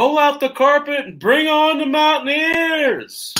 [0.00, 3.34] roll out the carpet and bring on the Mountaineers.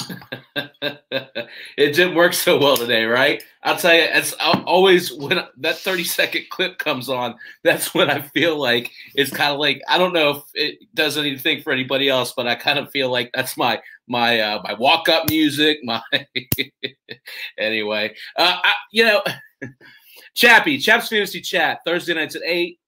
[0.83, 1.47] it
[1.77, 3.43] didn't work so well today, right?
[3.63, 8.21] I'll tell you, it's always when that 30 second clip comes on, that's when I
[8.21, 12.11] feel like it's kind of like I don't know if it does anything for anybody
[12.11, 15.79] else, but I kind of feel like that's my my uh, my walk up music.
[15.85, 16.03] My
[17.59, 19.23] anyway, uh, I, you know,
[20.35, 22.80] Chappie, Chaps Fantasy Chat Thursday nights at eight.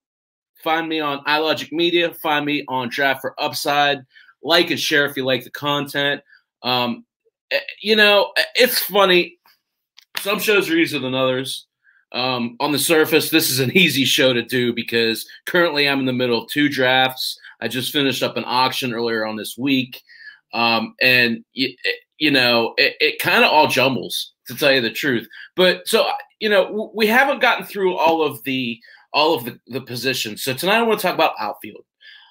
[0.62, 2.12] Find me on iLogic Media.
[2.14, 4.00] Find me on Draft for Upside.
[4.42, 6.22] Like and share if you like the content.
[6.62, 7.04] Um,
[7.50, 9.38] eh, you know, eh, it's funny.
[10.18, 11.66] Some shows are easier than others.
[12.12, 16.06] Um, on the surface, this is an easy show to do because currently I'm in
[16.06, 17.38] the middle of two drafts.
[17.60, 20.02] I just finished up an auction earlier on this week.
[20.52, 24.80] Um, and, you, eh, you know, it, it kind of all jumbles, to tell you
[24.80, 25.26] the truth.
[25.56, 26.06] But so,
[26.40, 28.78] you know, we haven't gotten through all of the
[29.12, 30.42] all of the, the positions.
[30.42, 31.84] So tonight I want to talk about outfield.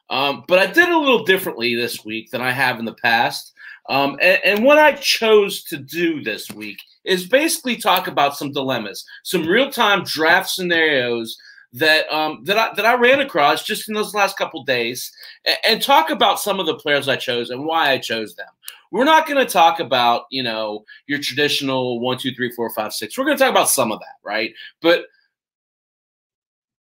[0.10, 3.54] Um, but I did a little differently this week than I have in the past.
[3.90, 8.52] Um, and, and, what I chose to do this week is basically talk about some
[8.52, 11.36] dilemmas, some real time draft scenarios
[11.74, 15.12] that um, that I that I ran across just in those last couple days,
[15.46, 18.48] and, and, talk about some of the players I chose and why I chose them.
[18.92, 22.94] We're not going to talk about you know your traditional one, two, three, four, five,
[22.94, 23.18] six.
[23.18, 24.54] We're going to talk about some of that, right?
[24.82, 25.06] But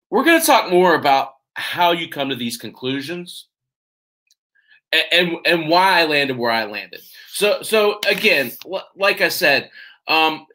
[0.10, 3.48] we're going to talk more about how you come to these conclusions
[4.92, 7.02] and, and, and why I landed where I landed.
[7.32, 8.52] So so again,
[8.96, 9.70] like I said,
[10.08, 10.46] um,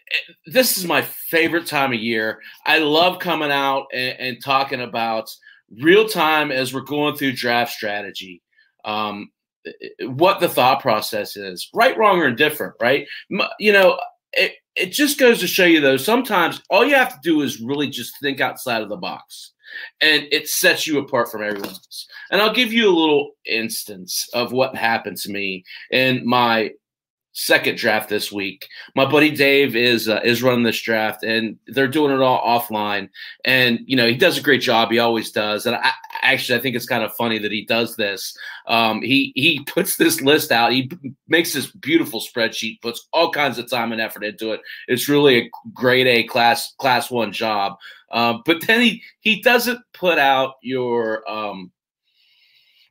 [0.47, 2.41] this is my favorite time of year.
[2.67, 5.35] I love coming out and, and talking about
[5.81, 8.43] real time as we're going through draft strategy.
[8.85, 9.31] Um,
[10.01, 13.07] what the thought process is, right, wrong, or indifferent, right?
[13.59, 14.01] You know,
[14.33, 17.61] it, it just goes to show you though sometimes all you have to do is
[17.61, 19.53] really just think outside of the box
[20.01, 22.07] and it sets you apart from everyone else.
[22.31, 26.71] And i'll give you a little instance of what happened to me in my
[27.33, 28.69] second draft this week.
[28.95, 33.09] My buddy Dave is uh, is running this draft, and they're doing it all offline.
[33.45, 34.91] And you know, he does a great job.
[34.91, 35.67] He always does.
[35.67, 38.37] And I actually I think it's kind of funny that he does this.
[38.67, 40.73] Um, he he puts this list out.
[40.73, 40.91] He
[41.29, 42.81] makes this beautiful spreadsheet.
[42.83, 44.61] Puts all kinds of time and effort into it.
[44.89, 47.77] It's really a grade A class class one job.
[48.11, 51.73] Um, but then he he doesn't put out your um,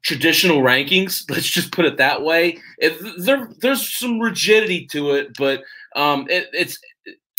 [0.01, 1.23] traditional rankings.
[1.29, 2.59] Let's just put it that way.
[2.78, 5.63] It, there, there's some rigidity to it, but
[5.95, 6.79] um, it, it's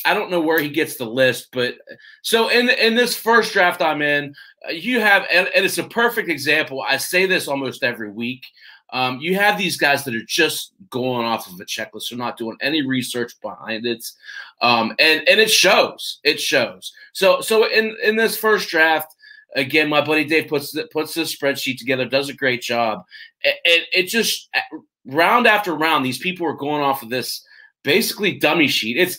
[0.05, 1.77] I don't know where he gets the list, but
[2.23, 4.35] so in in this first draft I'm in,
[4.67, 6.83] uh, you have and, and it's a perfect example.
[6.83, 8.45] I say this almost every week.
[8.93, 12.11] Um, you have these guys that are just going off of a checklist.
[12.11, 14.05] They're not doing any research behind it,
[14.61, 16.19] um, and and it shows.
[16.25, 16.93] It shows.
[17.13, 19.15] So so in in this first draft,
[19.55, 23.05] Again, my buddy Dave puts puts this spreadsheet together, does a great job.
[23.43, 24.49] It, it, it just
[25.05, 27.45] round after round, these people are going off of this
[27.83, 28.97] basically dummy sheet.
[28.97, 29.19] It's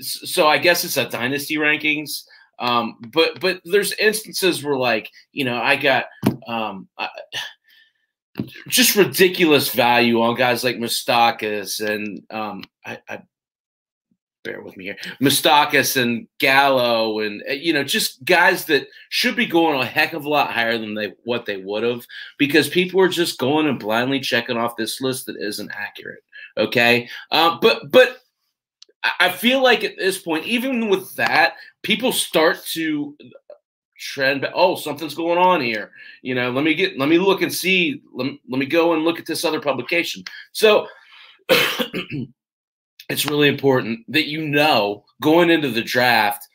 [0.00, 2.24] so I guess it's a dynasty rankings.
[2.58, 6.06] Um, but but there's instances where like you know I got
[6.46, 7.08] um, I,
[8.68, 13.22] just ridiculous value on guys like Moustakas and um, I, I
[14.44, 19.36] bear with me here, Moustakas and Gallo, and uh, you know, just guys that should
[19.36, 22.06] be going a heck of a lot higher than they what they would have,
[22.38, 26.22] because people are just going and blindly checking off this list that isn't accurate.
[26.56, 28.18] Okay, uh, but but
[29.20, 33.16] I feel like at this point, even with that, people start to
[33.98, 35.90] trend oh something's going on here
[36.22, 39.02] you know let me get let me look and see let, let me go and
[39.02, 40.86] look at this other publication so
[43.08, 46.46] it's really important that you know going into the draft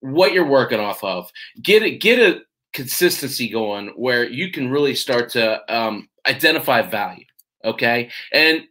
[0.00, 1.30] what you're working off of.
[1.62, 2.42] Get it, get a
[2.72, 7.24] consistency going where you can really start to um, identify value.
[7.64, 8.62] Okay, and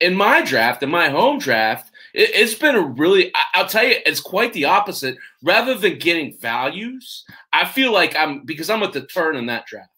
[0.00, 3.30] in my draft, in my home draft, it, has been a really.
[3.54, 5.16] I'll tell you, it's quite the opposite.
[5.42, 9.66] Rather than getting values, I feel like I'm because I'm at the turn in that
[9.66, 9.90] draft.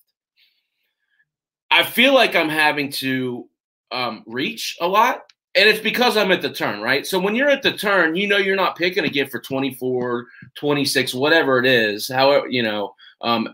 [1.70, 3.48] I feel like I'm having to
[3.92, 5.22] um, reach a lot
[5.58, 7.04] and it's because I'm at the turn, right?
[7.04, 10.24] So when you're at the turn, you know you're not picking again for 24,
[10.54, 13.52] 26, whatever it is, however, you know, um,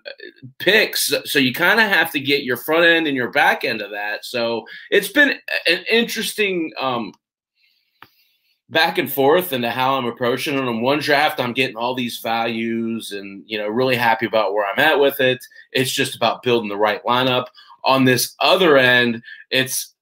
[0.59, 1.15] picks.
[1.25, 3.91] So you kind of have to get your front end and your back end of
[3.93, 4.27] that.
[4.27, 5.31] So it's been
[5.67, 7.15] an interesting um,
[8.69, 10.61] back and forth into how I'm approaching it.
[10.61, 14.67] In one draft, I'm getting all these values and, you know, really happy about where
[14.67, 15.39] I'm at with it.
[15.73, 17.47] It's just about building the right lineup.
[17.87, 19.94] On this other end, it's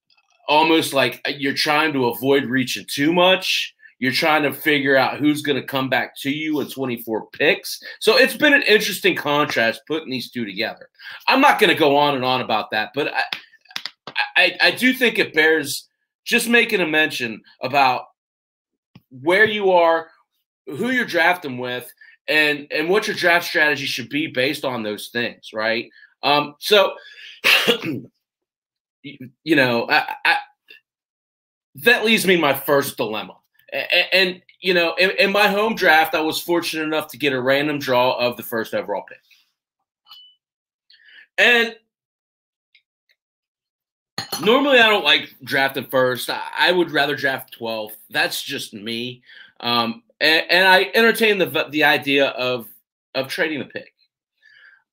[0.53, 3.75] almost like you're trying to avoid reaching too much.
[4.01, 7.83] You're trying to figure out who's going to come back to you in 24 picks.
[8.01, 10.91] So it's been an interesting contrast putting these two together.
[11.27, 13.23] I'm not going to go on and on about that, but I,
[14.37, 15.89] I, I do think it bears
[16.23, 18.03] just making a mention about
[19.23, 20.09] where you are,
[20.67, 21.91] who you're drafting with,
[22.29, 25.89] and and what your draft strategy should be based on those things, right?
[26.23, 26.93] Um, so,
[29.03, 30.37] you know, I, I,
[31.77, 33.37] that leaves me my first dilemma.
[33.73, 37.33] And, and you know, in, in, my home draft, I was fortunate enough to get
[37.33, 39.19] a random draw of the first overall pick.
[41.39, 41.75] And
[44.41, 46.31] normally I don't like drafting first.
[46.31, 47.97] I, would rather draft 12th.
[48.11, 49.23] That's just me.
[49.61, 52.69] Um, and, and, I entertain the the idea of
[53.15, 53.92] of trading the pick.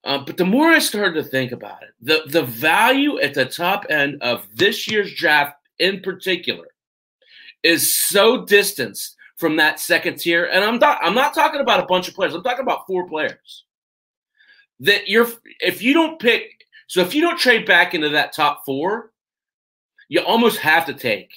[0.05, 3.45] Uh, but the more I started to think about it, the the value at the
[3.45, 6.67] top end of this year's draft in particular
[7.63, 10.45] is so distanced from that second tier.
[10.45, 12.33] And I'm not I'm not talking about a bunch of players.
[12.33, 13.65] I'm talking about four players.
[14.79, 15.27] That you're
[15.59, 19.11] if you don't pick so if you don't trade back into that top four,
[20.07, 21.31] you almost have to take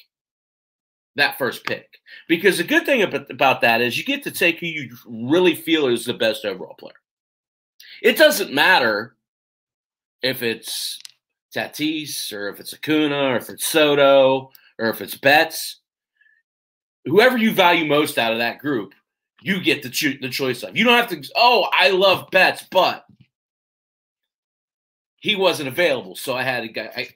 [1.16, 1.88] that first pick.
[2.26, 5.88] Because the good thing about that is you get to take who you really feel
[5.88, 6.94] is the best overall player.
[8.02, 9.14] It doesn't matter
[10.22, 10.98] if it's
[11.54, 15.80] Tatis or if it's Acuna or if it's Soto or if it's Betts.
[17.04, 18.92] Whoever you value most out of that group,
[19.40, 20.76] you get the, cho- the choice of.
[20.76, 23.04] You don't have to, oh, I love Betts, but
[25.20, 26.16] he wasn't available.
[26.16, 26.90] So I had a guy.
[26.96, 27.08] I,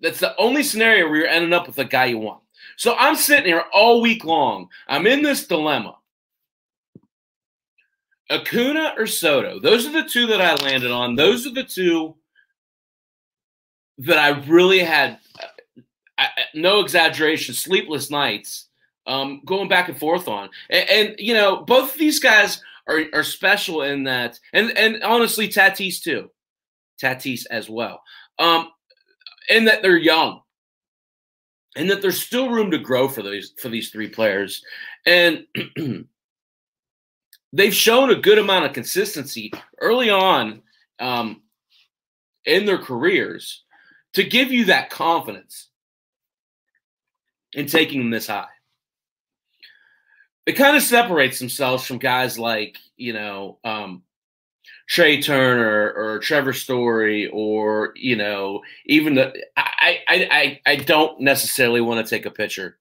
[0.00, 2.42] that's the only scenario where you're ending up with a guy you want.
[2.76, 4.68] So I'm sitting here all week long.
[4.88, 5.94] I'm in this dilemma.
[8.32, 9.60] Acuna or Soto?
[9.60, 11.14] Those are the two that I landed on.
[11.14, 12.16] Those are the two
[13.98, 15.18] that I really had,
[16.18, 18.68] I, no exaggeration, sleepless nights
[19.06, 20.48] um, going back and forth on.
[20.70, 25.02] And, and, you know, both of these guys are, are special in that, and, and
[25.02, 26.30] honestly, Tatis too.
[27.00, 28.02] Tatis as well.
[28.38, 28.70] Um,
[29.50, 30.40] and that they're young
[31.76, 34.62] and that there's still room to grow for these for these three players
[35.06, 35.46] and
[37.52, 40.62] they've shown a good amount of consistency early on
[41.00, 41.42] um,
[42.44, 43.62] in their careers
[44.14, 45.68] to give you that confidence
[47.52, 48.46] in taking them this high
[50.46, 54.02] it kind of separates themselves from guys like you know um,
[54.88, 61.20] Trea Turner or Trevor Story or you know even the I I I, I don't
[61.20, 62.78] necessarily want to take a pitcher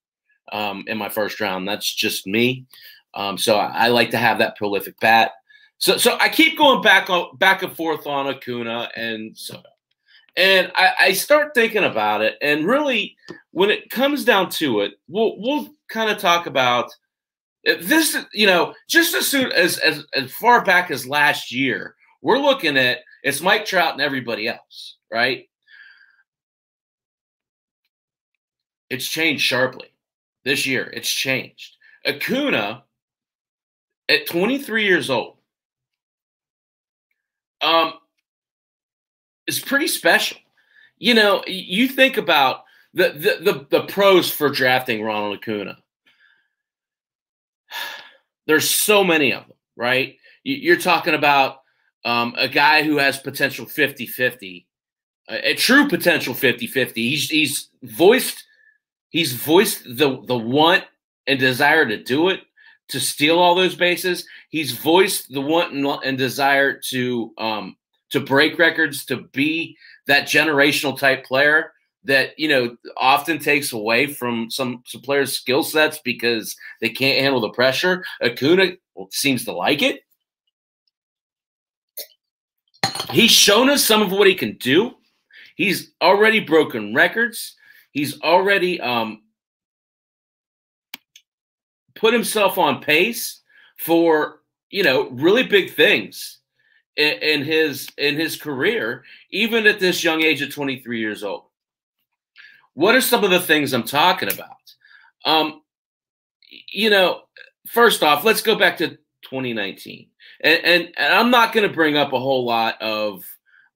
[0.51, 1.67] um, in my first round.
[1.67, 2.65] That's just me.
[3.13, 5.31] Um, so I, I, like to have that prolific bat.
[5.77, 9.61] So so I keep going back on back and forth on Acuna and so
[10.37, 13.17] and I, I start thinking about it and really
[13.51, 16.91] when it comes down to it, we'll we'll kind of talk about
[17.63, 22.39] this you know just as soon as, as as far back as last year we're
[22.39, 25.47] looking at it's Mike Trout and everybody else, right?
[28.89, 29.93] It's changed sharply
[30.43, 30.89] this year.
[30.93, 31.77] It's changed.
[32.05, 32.83] Acuna
[34.11, 35.37] at 23 years old
[37.61, 37.93] um,
[39.47, 40.37] is pretty special.
[40.97, 42.63] You know, you think about
[42.93, 45.77] the, the, the, the pros for drafting Ronald Acuna.
[48.47, 50.17] There's so many of them, right?
[50.43, 51.61] You're talking about
[52.03, 54.67] um, a guy who has potential 50 50,
[55.29, 57.09] a, a, true potential 50 50.
[57.09, 58.43] He's, he's voiced
[59.09, 60.83] he's voiced the, the want
[61.27, 62.41] and desire to do it,
[62.91, 64.25] to steal all those bases.
[64.49, 67.75] He's voiced the want and, and desire to um,
[68.11, 74.07] to break records, to be that generational type player that you know often takes away
[74.07, 78.03] from some some players' skill sets because they can't handle the pressure.
[78.21, 78.73] Acuna
[79.11, 80.01] seems to like it.
[83.11, 84.91] He's shown us some of what he can do.
[85.55, 87.55] He's already broken records.
[87.91, 89.21] He's already um,
[92.01, 93.41] put himself on pace
[93.77, 94.39] for
[94.71, 96.39] you know really big things
[96.97, 101.43] in, in his in his career, even at this young age of 23 years old.
[102.73, 104.47] What are some of the things I'm talking about?
[105.23, 105.61] Um,
[106.49, 107.21] you know,
[107.67, 108.89] first off, let's go back to
[109.21, 110.07] 2019
[110.43, 113.23] and, and, and I'm not going to bring up a whole lot of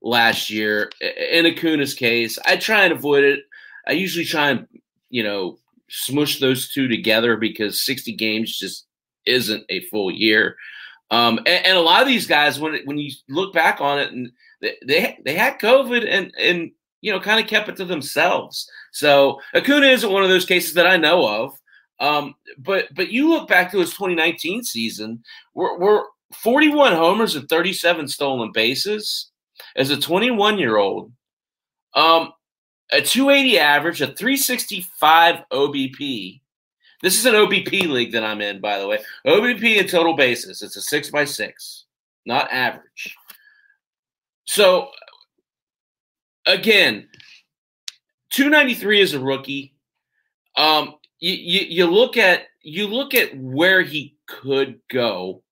[0.02, 0.90] last year.
[1.00, 3.40] In Acuna's case, I try and avoid it.
[3.86, 4.66] I usually try and,
[5.08, 8.86] you know, smush those two together because 60 games just
[9.26, 10.56] isn't a full year.
[11.10, 14.12] Um, and, and, a lot of these guys, when when you look back on it,
[14.12, 17.84] and they they, they had COVID and and you know kind of kept it to
[17.84, 18.68] themselves.
[18.90, 21.56] So Acuna isn't one of those cases that I know of.
[22.00, 25.22] Um, but but you look back to his 2019 season,
[25.54, 26.02] we're, we're
[26.34, 29.30] 41 homers and 37 stolen bases
[29.76, 31.12] as a 21 year old.
[31.94, 32.32] Um,
[32.92, 36.40] a 280 average, a 365 OBP.
[37.02, 38.98] This is an OBP league that I'm in, by the way.
[39.26, 40.62] OBP in total bases.
[40.62, 41.84] It's a six by six,
[42.24, 43.16] not average.
[44.44, 44.88] So
[46.46, 47.08] again,
[48.30, 49.74] 293 is a rookie.
[50.56, 55.42] Um, you, you, you look at you look at where he could go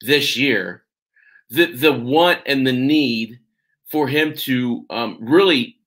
[0.00, 0.84] this year,
[1.50, 3.40] the the want and the need
[3.86, 5.78] for him to um, really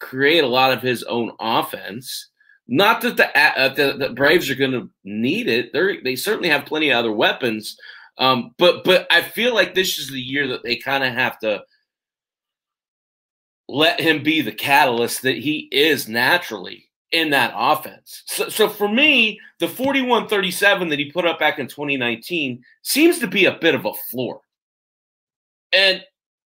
[0.00, 2.28] create a lot of his own offense.
[2.66, 6.48] Not that the uh, the, the, Braves are going to need it; they they certainly
[6.48, 7.76] have plenty of other weapons.
[8.16, 11.38] Um, but but I feel like this is the year that they kind of have
[11.40, 11.64] to
[13.68, 18.22] let him be the catalyst that he is naturally in that offense.
[18.26, 23.18] So, so for me, the 41 37 that he put up back in 2019 seems
[23.20, 24.40] to be a bit of a floor.
[25.72, 26.02] And,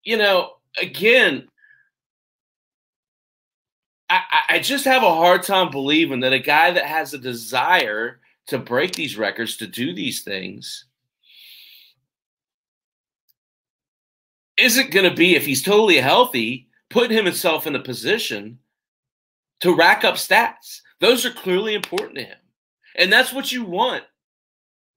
[0.04, 1.48] you know, again,
[4.10, 8.20] I, I just have a hard time believing that a guy that has a desire
[8.46, 10.86] to break these records, to do these things,
[14.56, 18.58] isn't going to be, if he's totally healthy, putting himself in a position
[19.60, 20.80] to rack up stats.
[21.00, 22.38] Those are clearly important to him.
[22.96, 24.04] And that's what you want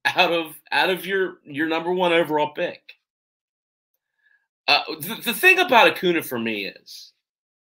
[0.06, 2.82] out of out of your your number one overall pick.
[4.68, 7.11] Uh, the, the thing about Acuna for me is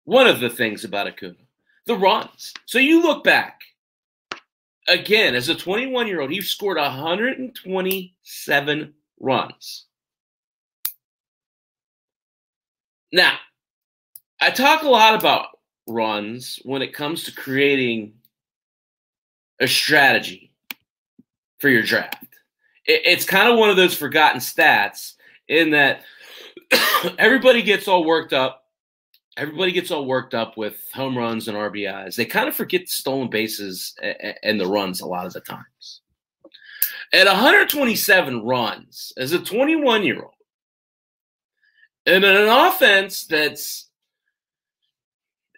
[0.05, 1.37] one of the things about Acuna,
[1.87, 2.53] the runs.
[2.67, 3.61] So you look back
[4.89, 9.87] again as a 21 year old, he scored 127 runs.
[13.13, 13.37] Now,
[14.41, 18.15] I talk a lot about runs when it comes to creating
[19.61, 20.53] a strategy
[21.59, 22.25] for your draft.
[22.87, 25.15] It, it's kind of one of those forgotten stats
[25.49, 26.03] in that
[27.19, 28.62] everybody gets all worked up.
[29.37, 32.17] Everybody gets all worked up with home runs and RBIs.
[32.17, 33.95] They kind of forget stolen bases
[34.43, 36.03] and the runs a lot of the times.
[37.15, 40.33] At 127 runs as a 21 year old,
[42.07, 43.89] and an offense that's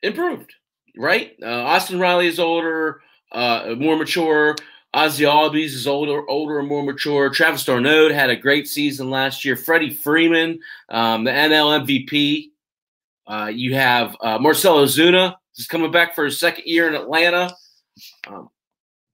[0.02, 0.52] improved,
[0.96, 1.34] right?
[1.42, 3.02] Uh, Austin Riley is older,
[3.32, 4.56] uh, more mature.
[4.92, 7.28] Ozzie Albies is older, older and more mature.
[7.28, 9.56] Travis d'Arnaud had a great season last year.
[9.56, 12.50] Freddie Freeman, um, the NL MVP.
[13.26, 17.54] Uh, you have uh, Marcell Ozuna is coming back for his second year in Atlanta.
[18.26, 18.50] Um,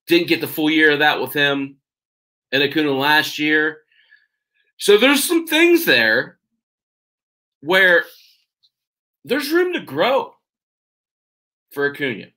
[0.07, 1.77] didn't get the full year of that with him
[2.51, 3.81] in Acuna last year.
[4.77, 6.39] So there's some things there
[7.61, 8.05] where
[9.23, 10.33] there's room to grow
[11.71, 12.27] for Acuna.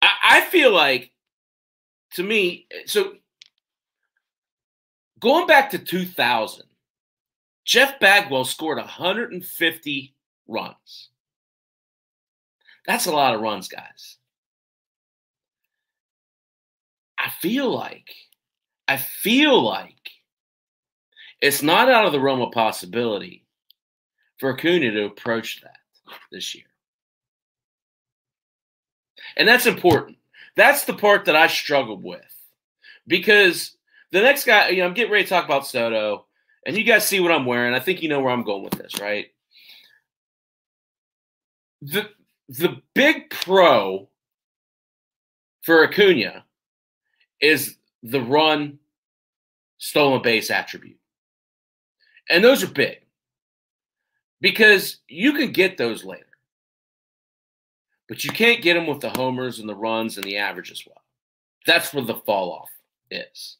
[0.00, 1.12] I, I feel like,
[2.14, 3.14] to me, so
[5.20, 6.64] going back to 2000,
[7.64, 10.14] Jeff Bagwell scored 150
[10.48, 11.08] runs.
[12.86, 14.18] That's a lot of runs, guys.
[17.18, 18.10] I feel like,
[18.88, 20.10] I feel like
[21.40, 23.46] it's not out of the realm of possibility
[24.38, 25.78] for Acuna to approach that
[26.32, 26.64] this year.
[29.36, 30.18] And that's important.
[30.56, 32.20] That's the part that I struggled with
[33.06, 33.76] because
[34.10, 36.26] the next guy, you know, I'm getting ready to talk about Soto,
[36.66, 37.74] and you guys see what I'm wearing.
[37.74, 39.26] I think you know where I'm going with this, right?
[41.80, 42.08] The
[42.48, 44.08] the big pro
[45.62, 46.44] for Acuna
[47.40, 48.78] is the run
[49.78, 50.98] stolen base attribute.
[52.30, 52.98] And those are big
[54.40, 56.26] because you can get those later.
[58.08, 60.84] But you can't get them with the homers and the runs and the average as
[60.86, 61.02] well.
[61.66, 62.70] That's where the fall off
[63.10, 63.56] is.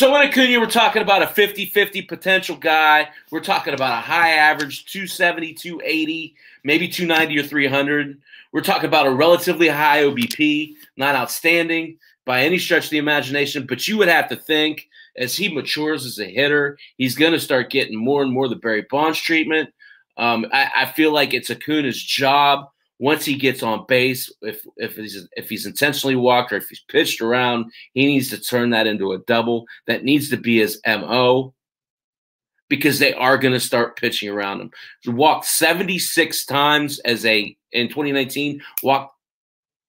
[0.00, 3.10] So in Acuna, we're talking about a 50-50 potential guy.
[3.30, 8.18] We're talking about a high average, 270, 280, maybe 290 or 300.
[8.50, 13.66] We're talking about a relatively high OBP, not outstanding by any stretch of the imagination,
[13.66, 14.88] but you would have to think
[15.18, 18.56] as he matures as a hitter, he's going to start getting more and more the
[18.56, 19.68] Barry Bonds treatment.
[20.16, 24.32] Um, I, I, feel like it's Acuna's job once he gets on base.
[24.42, 28.40] If if he's if he's intentionally walked or if he's pitched around, he needs to
[28.40, 29.64] turn that into a double.
[29.88, 31.54] That needs to be his mo
[32.68, 34.70] because they are going to start pitching around him.
[35.06, 39.16] Walked 76 times as a in 2019, walked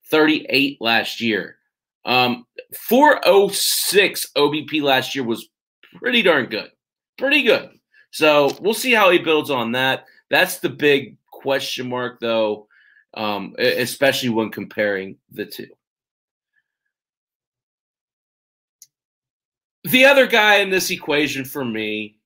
[0.09, 1.57] 38 last year.
[2.05, 5.49] Um, 406 OBP last year was
[5.95, 6.71] pretty darn good.
[7.17, 7.69] Pretty good.
[8.11, 10.05] So we'll see how he builds on that.
[10.29, 12.67] That's the big question mark, though,
[13.13, 15.67] um, especially when comparing the two.
[19.83, 22.17] The other guy in this equation for me,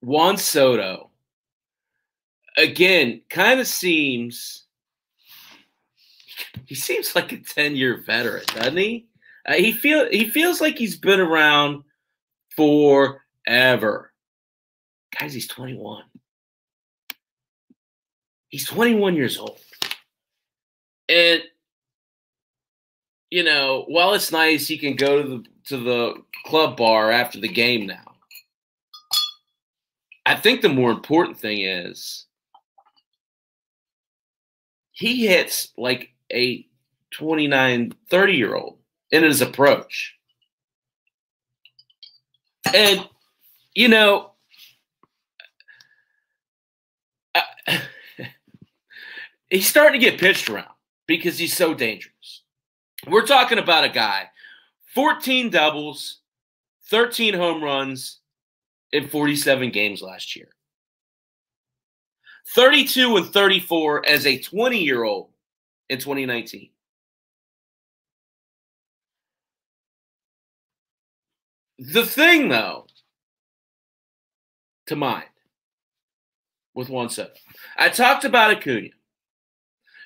[0.00, 1.10] Juan Soto,
[2.56, 4.66] again, kind of seems
[6.64, 9.06] he seems like a 10 year veteran, doesn't he?
[9.46, 11.84] Uh, he feel he feels like he's been around
[12.56, 14.12] forever.
[15.18, 16.02] Guys, he's 21.
[18.48, 19.58] He's 21 years old.
[21.08, 21.42] And
[23.30, 27.40] you know, while it's nice he can go to the to the club bar after
[27.40, 28.14] the game now.
[30.24, 32.26] I think the more important thing is
[34.92, 36.66] he hits like a
[37.12, 38.78] 29, 30 year old
[39.10, 40.14] in his approach.
[42.74, 43.06] And,
[43.74, 44.32] you know,
[49.50, 50.72] he's starting to get pitched around
[51.06, 52.42] because he's so dangerous.
[53.06, 54.28] We're talking about a guy,
[54.94, 56.20] 14 doubles,
[56.90, 58.20] 13 home runs
[58.92, 60.48] in 47 games last year.
[62.54, 65.30] 32 and 34 as a 20 year old
[65.88, 66.70] in 2019.
[71.78, 72.86] The thing, though,
[74.86, 75.26] to mind
[76.74, 77.32] with Juan Soto,
[77.76, 78.88] I talked about Acuna.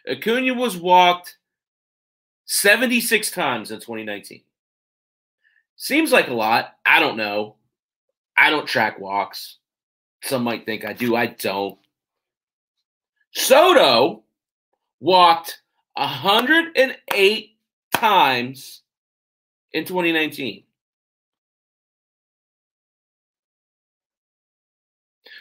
[0.09, 1.37] Acuna was walked
[2.47, 4.43] 76 times in 2019.
[5.77, 6.75] Seems like a lot.
[6.85, 7.57] I don't know.
[8.37, 9.59] I don't track walks.
[10.23, 11.17] Some might think I do.
[11.17, 11.79] I don't.
[13.33, 14.25] Soto
[15.01, 15.63] walked
[15.95, 17.57] 108
[17.95, 18.83] times
[19.73, 20.65] in 2019.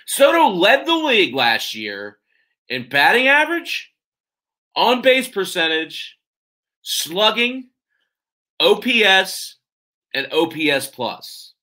[0.06, 2.18] Soto led the league last year
[2.68, 3.89] in batting average,
[4.76, 6.18] on base percentage,
[6.82, 7.70] slugging,
[8.60, 9.56] OPS,
[10.14, 11.54] and OPS plus.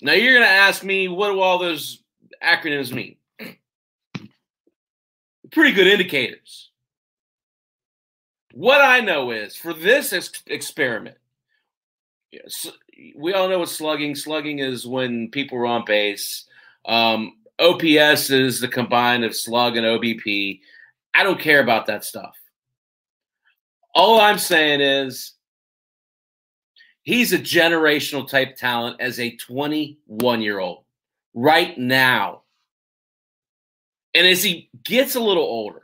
[0.00, 2.02] Now you're going to ask me, what do all those
[2.42, 3.16] acronyms mean?
[5.50, 6.70] Pretty good indicators.
[8.52, 11.16] What I know is for this ex- experiment,
[12.30, 12.68] yes,
[13.16, 14.14] we all know what slugging.
[14.14, 16.44] Slugging is when people are on base.
[16.84, 20.60] Um, OPS is the combine of slug and OBP.
[21.14, 22.36] I don't care about that stuff.
[23.94, 25.32] All I'm saying is
[27.02, 30.84] he's a generational type talent as a 21 year old
[31.34, 32.42] right now.
[34.14, 35.82] And as he gets a little older,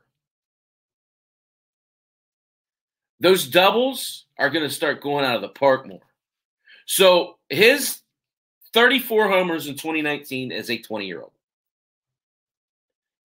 [3.20, 6.00] those doubles are going to start going out of the park more.
[6.86, 8.00] So his
[8.74, 11.32] 34 homers in 2019 as a 20 year old.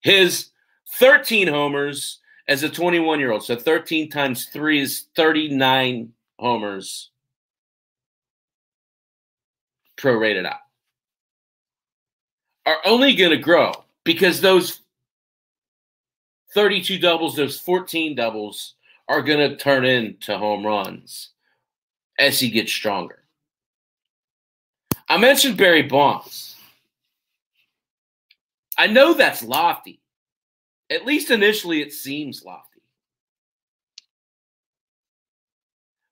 [0.01, 0.49] His
[0.97, 3.43] 13 homers as a 21 year old.
[3.43, 7.11] So 13 times 3 is 39 homers
[9.97, 10.59] prorated out.
[12.65, 13.71] Are only going to grow
[14.03, 14.81] because those
[16.53, 18.75] 32 doubles, those 14 doubles
[19.07, 21.29] are going to turn into home runs
[22.19, 23.23] as he gets stronger.
[25.07, 26.55] I mentioned Barry Bonds.
[28.77, 29.99] I know that's lofty.
[30.89, 32.81] At least initially, it seems lofty.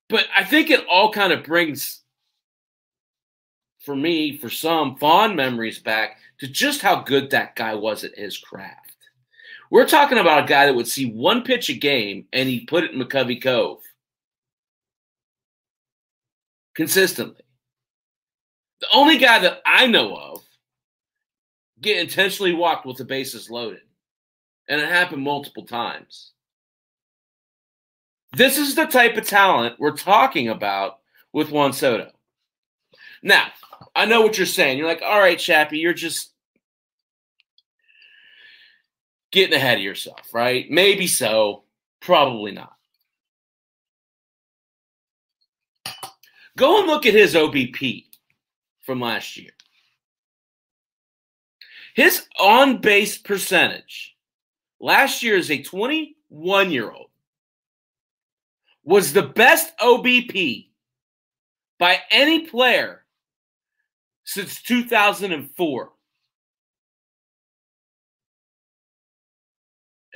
[0.09, 2.01] But I think it all kind of brings,
[3.79, 8.15] for me, for some, fond memories back to just how good that guy was at
[8.15, 8.95] his craft.
[9.69, 12.85] We're talking about a guy that would see one pitch a game and he put
[12.85, 13.81] it in McCovey Cove
[16.73, 17.43] consistently.
[18.79, 20.43] The only guy that I know of
[21.81, 23.81] get intentionally walked with the bases loaded,
[24.67, 26.32] and it happened multiple times.
[28.36, 30.99] This is the type of talent we're talking about
[31.32, 32.12] with Juan Soto.
[33.23, 33.47] Now,
[33.95, 34.77] I know what you're saying.
[34.77, 36.32] You're like, all right, Chappie, you're just
[39.32, 40.69] getting ahead of yourself, right?
[40.69, 41.63] Maybe so,
[42.01, 42.73] probably not.
[46.58, 48.06] Go and look at his OBP
[48.84, 49.51] from last year.
[51.93, 54.16] His on base percentage
[54.79, 57.09] last year as a 21 year old
[58.83, 60.69] was the best OBP
[61.79, 63.03] by any player
[64.23, 65.91] since 2004.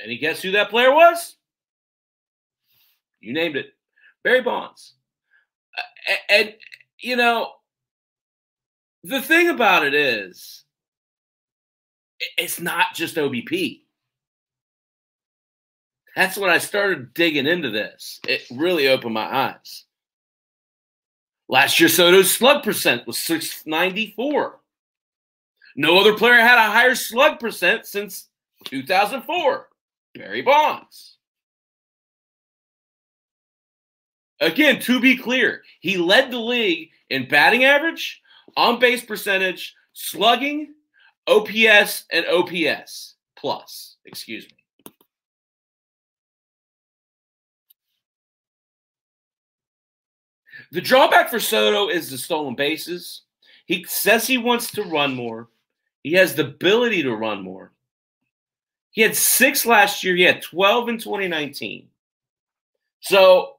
[0.02, 1.36] Any guess who that player was?
[3.20, 3.74] You named it.
[4.24, 4.94] Barry Bonds.
[6.08, 6.54] And, and,
[6.98, 7.52] you know,
[9.04, 10.64] the thing about it is,
[12.36, 13.82] it's not just OBP.
[16.16, 18.20] That's when I started digging into this.
[18.28, 19.84] It really opened my eyes.
[21.48, 24.58] Last year, Soto's slug percent was 694.
[25.76, 28.28] No other player had a higher slug percent since
[28.64, 29.68] 2004.
[30.14, 31.16] Barry Bonds.
[34.40, 38.20] Again, to be clear, he led the league in batting average,
[38.56, 40.74] on base percentage, slugging,
[41.26, 43.96] OPS, and OPS plus.
[44.04, 44.61] Excuse me.
[50.72, 53.22] The drawback for Soto is the stolen bases.
[53.66, 55.48] He says he wants to run more.
[56.02, 57.72] He has the ability to run more.
[58.90, 60.16] He had six last year.
[60.16, 61.88] He had 12 in 2019.
[63.00, 63.56] So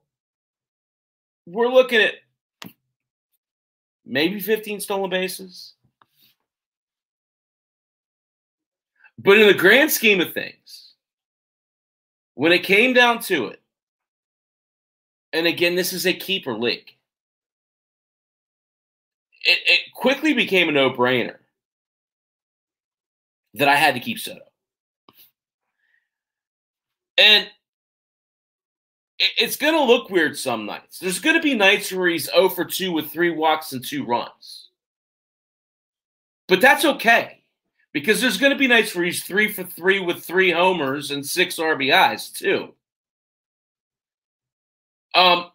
[1.45, 2.15] we're looking at
[4.05, 5.73] maybe 15 stolen bases.
[9.19, 10.93] But in the grand scheme of things,
[12.33, 13.61] when it came down to it,
[15.31, 16.91] and again, this is a keeper league,
[19.43, 21.37] it, it quickly became a no brainer
[23.55, 24.41] that I had to keep Soto.
[27.17, 27.47] And
[29.19, 30.99] it's going to look weird some nights.
[30.99, 34.05] There's going to be nights where he's 0 for 2 with three walks and two
[34.05, 34.69] runs.
[36.47, 37.43] But that's okay
[37.93, 41.25] because there's going to be nights where he's 3 for 3 with three homers and
[41.25, 42.73] six RBIs, too.
[45.15, 45.51] Um,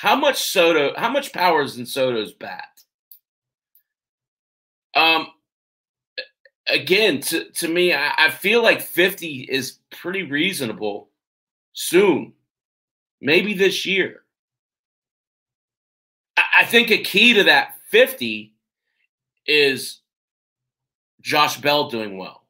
[0.00, 2.70] how much Soto, how much power is in Soto's bat?
[4.94, 5.26] Um,
[6.66, 11.10] again, to, to me, I, I feel like 50 is pretty reasonable
[11.74, 12.32] soon,
[13.20, 14.22] maybe this year.
[16.34, 18.54] I, I think a key to that 50
[19.46, 20.00] is
[21.20, 22.46] Josh Bell doing well.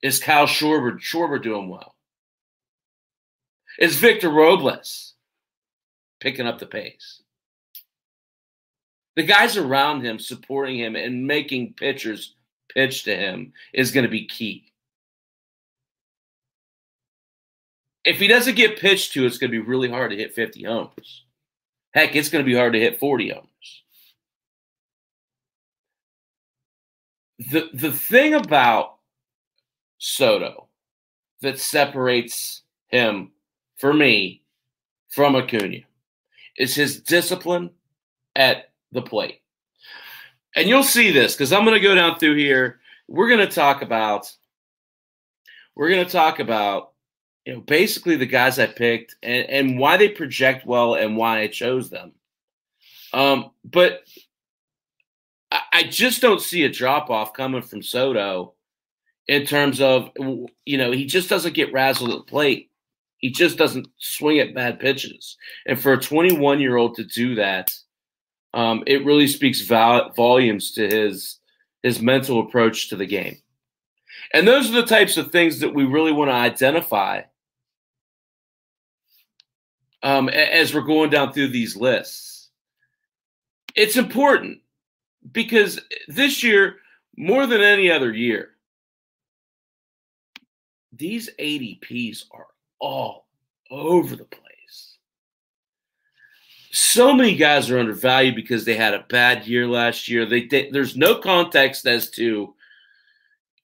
[0.00, 1.96] Is Kyle Schwarber, Schwarber doing well?
[3.80, 5.14] Is Victor Robles
[6.20, 7.22] picking up the pace?
[9.16, 12.36] The guys around him supporting him and making pitchers
[12.72, 14.72] pitch to him is going to be key.
[18.04, 20.62] If he doesn't get pitched to, it's going to be really hard to hit 50
[20.62, 21.24] homers.
[21.92, 23.82] Heck, it's going to be hard to hit 40 homers.
[27.50, 28.98] The the thing about
[29.98, 30.68] Soto
[31.40, 33.32] that separates him
[33.76, 34.42] for me
[35.08, 35.87] from Acuna
[36.58, 37.70] is his discipline
[38.36, 39.40] at the plate
[40.58, 42.80] and you'll see this because I'm going to go down through here.
[43.06, 44.32] We're going to talk about
[45.76, 46.92] we're going to talk about
[47.44, 51.40] you know basically the guys I picked and, and why they project well and why
[51.40, 52.12] I chose them.
[53.12, 54.02] Um, but
[55.52, 58.54] I, I just don't see a drop off coming from Soto
[59.28, 60.10] in terms of
[60.64, 62.67] you know he just doesn't get razzled at the plate.
[63.18, 67.34] He just doesn't swing at bad pitches, and for a 21 year old to do
[67.34, 67.70] that
[68.54, 71.38] um, it really speaks vol- volumes to his
[71.82, 73.36] his mental approach to the game.
[74.34, 77.22] And those are the types of things that we really want to identify
[80.02, 82.50] um, as we're going down through these lists.
[83.76, 84.58] It's important
[85.30, 86.76] because this year,
[87.16, 88.50] more than any other year,
[90.92, 92.46] these ADPs are
[92.80, 93.26] all
[93.70, 94.48] over the place
[96.70, 100.24] so many guys are undervalued because they had a bad year last year.
[100.24, 102.54] They, they, there's no context as to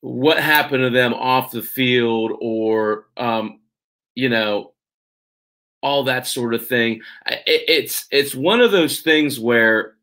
[0.01, 3.61] what happened to them off the field or um,
[4.15, 4.73] you know
[5.83, 7.03] all that sort of thing.
[7.27, 9.95] It, it's it's one of those things where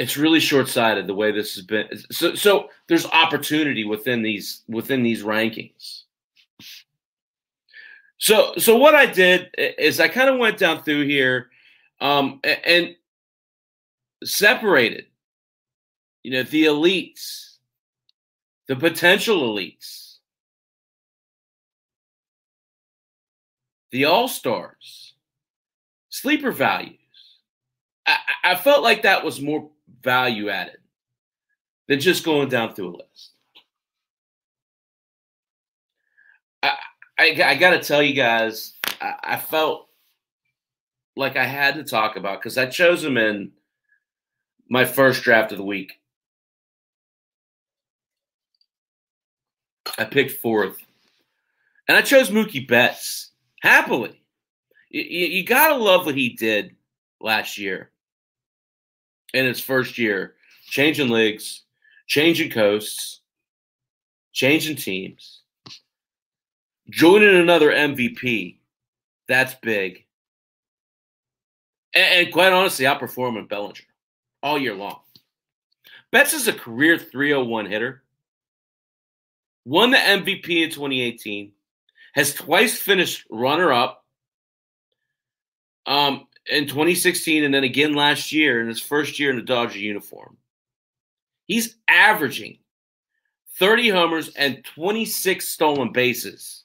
[0.00, 1.86] it's really short-sighted the way this has been.
[2.10, 6.04] So so there's opportunity within these within these rankings.
[8.16, 11.50] So, so what I did is I kind of went down through here,
[12.00, 12.94] um, and
[14.22, 15.06] separated,
[16.22, 17.56] you know, the elites,
[18.68, 20.16] the potential elites,
[23.90, 25.14] the all stars,
[26.10, 26.98] sleeper values.
[28.06, 29.70] I, I felt like that was more
[30.02, 30.78] value added
[31.88, 33.32] than just going down through a list.
[37.20, 39.88] I, I got to tell you guys, I, I, felt
[41.16, 43.52] like I had to talk about because I chose him in
[44.70, 45.92] my first draft of the week.
[49.98, 50.78] I picked fourth,
[51.88, 54.22] and I chose Mookie Betts happily.
[54.88, 56.74] You, you got to love what he did
[57.20, 57.90] last year
[59.34, 60.34] in its first year,
[60.66, 61.62] changing leagues,
[62.06, 63.20] changing coasts
[64.32, 65.42] changing teams,
[66.88, 68.58] joining another MVP.
[69.28, 70.04] That's big.
[71.94, 73.84] And, and quite honestly, outperforming Bellinger
[74.42, 75.00] all year long.
[76.10, 78.02] Betts is a career 301 hitter,
[79.64, 81.52] won the MVP in 2018,
[82.14, 84.04] has twice finished runner up
[85.86, 89.78] um, in 2016 and then again last year in his first year in the Dodger
[89.78, 90.36] uniform.
[91.46, 92.58] He's averaging
[93.58, 96.64] 30 homers and 26 stolen bases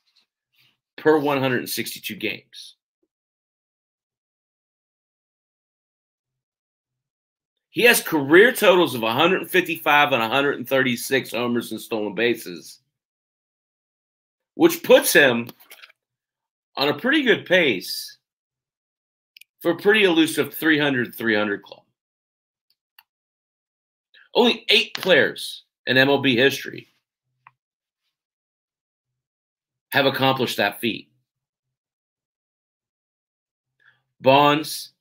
[0.96, 2.76] per 162 games.
[7.70, 12.80] He has career totals of 155 and 136 homers and stolen bases,
[14.54, 15.50] which puts him
[16.78, 18.15] on a pretty good pace
[19.66, 21.82] for a pretty elusive 300 300 club.
[24.36, 26.90] Only eight players in MLB history
[29.90, 31.10] have accomplished that feat.
[34.22, 34.92] Bonds,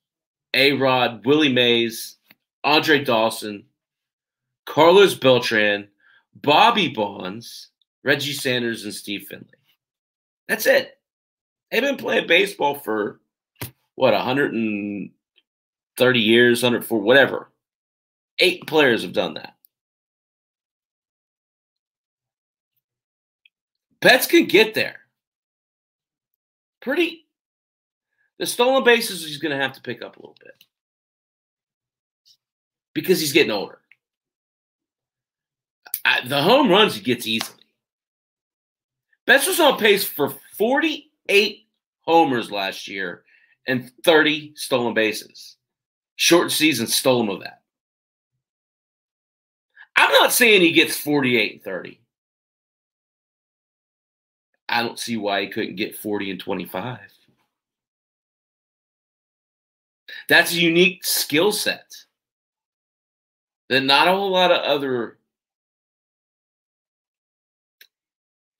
[0.55, 2.15] A Rod, Willie Mays,
[2.63, 3.65] Andre Dawson,
[4.65, 5.89] Carlos Beltran,
[6.33, 7.69] Bobby Bonds,
[8.03, 9.45] Reggie Sanders, and Steve Finley.
[10.47, 10.97] That's it.
[11.69, 13.19] They've been playing baseball for
[13.95, 17.49] what 130 years, 104, whatever.
[18.39, 19.53] Eight players have done that.
[24.01, 24.99] Betts can get there.
[26.81, 27.25] Pretty.
[28.37, 30.65] The stolen bases he's going to have to pick up a little bit
[32.93, 33.79] because he's getting older.
[36.27, 37.63] the home runs he gets easily.
[39.25, 41.65] Betts was on pace for 48
[42.01, 43.23] homers last year
[43.67, 45.57] and 30 stolen bases.
[46.15, 47.61] Short season stole him of that.
[49.97, 52.01] I'm not saying he gets 48 and 30.
[54.67, 56.99] I don't see why he couldn't get 40 and 25.
[60.27, 61.85] That's a unique skill set
[63.69, 65.17] that not a whole lot of other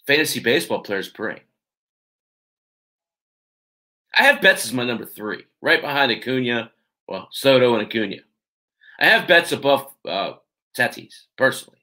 [0.05, 1.39] fantasy baseball players bring.
[4.17, 6.71] I have Betts as my number three, right behind Acuna,
[7.07, 8.17] well, Soto and Acuna.
[8.99, 10.33] I have Betts above uh,
[10.77, 11.79] Tatis, personally.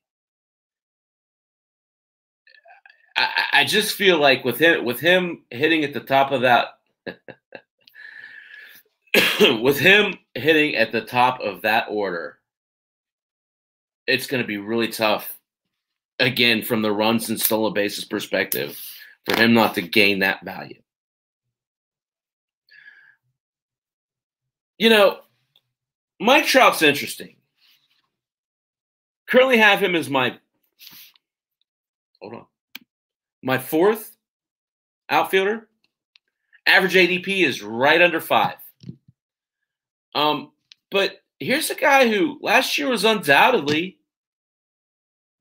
[3.17, 6.79] I, I just feel like with him with him hitting at the top of that
[9.61, 12.39] with him hitting at the top of that order,
[14.07, 15.39] it's going to be really tough
[16.19, 18.79] again from the runs and stolen bases perspective
[19.27, 20.81] for him not to gain that value.
[24.83, 25.21] You know,
[26.19, 27.37] Mike Trout's interesting.
[29.29, 30.37] Currently have him as my
[32.21, 32.47] hold on.
[33.45, 34.17] My fourth
[35.09, 35.69] outfielder.
[36.67, 38.57] Average ADP is right under five.
[40.17, 40.51] Um,
[40.91, 43.99] but here's a guy who last year was undoubtedly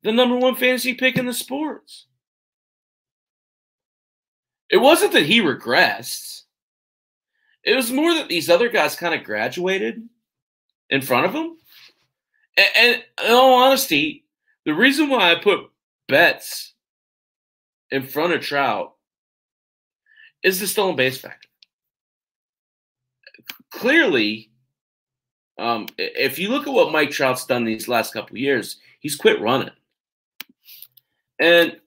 [0.04, 2.06] the number one fantasy pick in the sports.
[4.69, 6.40] It wasn't that he regressed.
[7.63, 10.02] It was more that these other guys kind of graduated
[10.89, 11.58] in front of him.
[12.58, 14.26] And, and in all honesty,
[14.65, 15.69] the reason why I put
[16.08, 16.74] Betts
[17.91, 18.93] in front of Trout
[20.43, 21.47] is the stolen base factor.
[23.69, 24.52] Clearly,
[25.58, 29.39] um, if you look at what Mike Trout's done these last couple years, he's quit
[29.39, 29.69] running.
[31.39, 31.78] And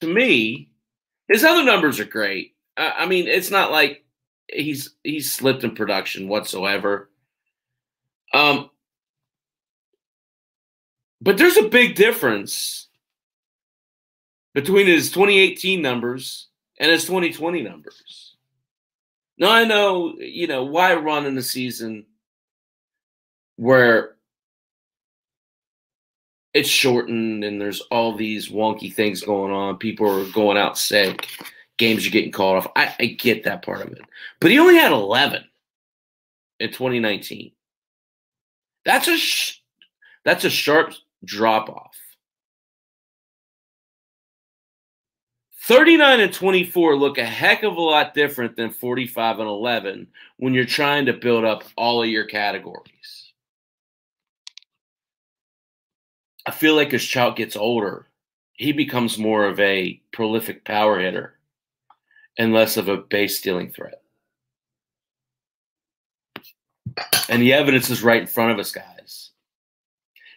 [0.00, 0.70] to me,
[1.28, 2.51] his other numbers are great.
[2.76, 4.04] I mean, it's not like
[4.48, 7.10] he's he's slipped in production whatsoever.
[8.32, 8.70] Um,
[11.20, 12.88] but there's a big difference
[14.54, 18.36] between his 2018 numbers and his 2020 numbers.
[19.38, 22.06] Now I know, you know, why run in the season
[23.56, 24.16] where
[26.54, 29.78] it's shortened and there's all these wonky things going on.
[29.78, 31.28] People are going out sick
[31.82, 32.72] games you're getting called off.
[32.76, 34.02] I, I get that part of it.
[34.40, 35.42] But he only had 11
[36.60, 37.50] in 2019.
[38.84, 39.58] That's a sh-
[40.24, 41.96] that's a sharp drop off.
[45.62, 50.54] 39 and 24 look a heck of a lot different than 45 and 11 when
[50.54, 53.32] you're trying to build up all of your categories.
[56.46, 58.06] I feel like as Trout gets older,
[58.52, 61.38] he becomes more of a prolific power hitter
[62.38, 64.02] and less of a base stealing threat.
[67.28, 69.30] And the evidence is right in front of us, guys.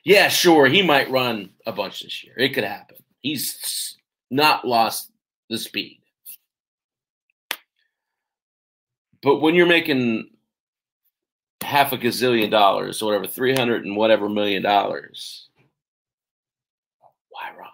[0.03, 2.35] Yeah, sure, he might run a bunch this year.
[2.37, 2.97] It could happen.
[3.21, 3.97] He's
[4.29, 5.11] not lost
[5.49, 6.01] the speed.
[9.23, 10.29] But when you're making
[11.61, 15.49] half a gazillion dollars or whatever, 300 and whatever million dollars,
[17.29, 17.69] why run?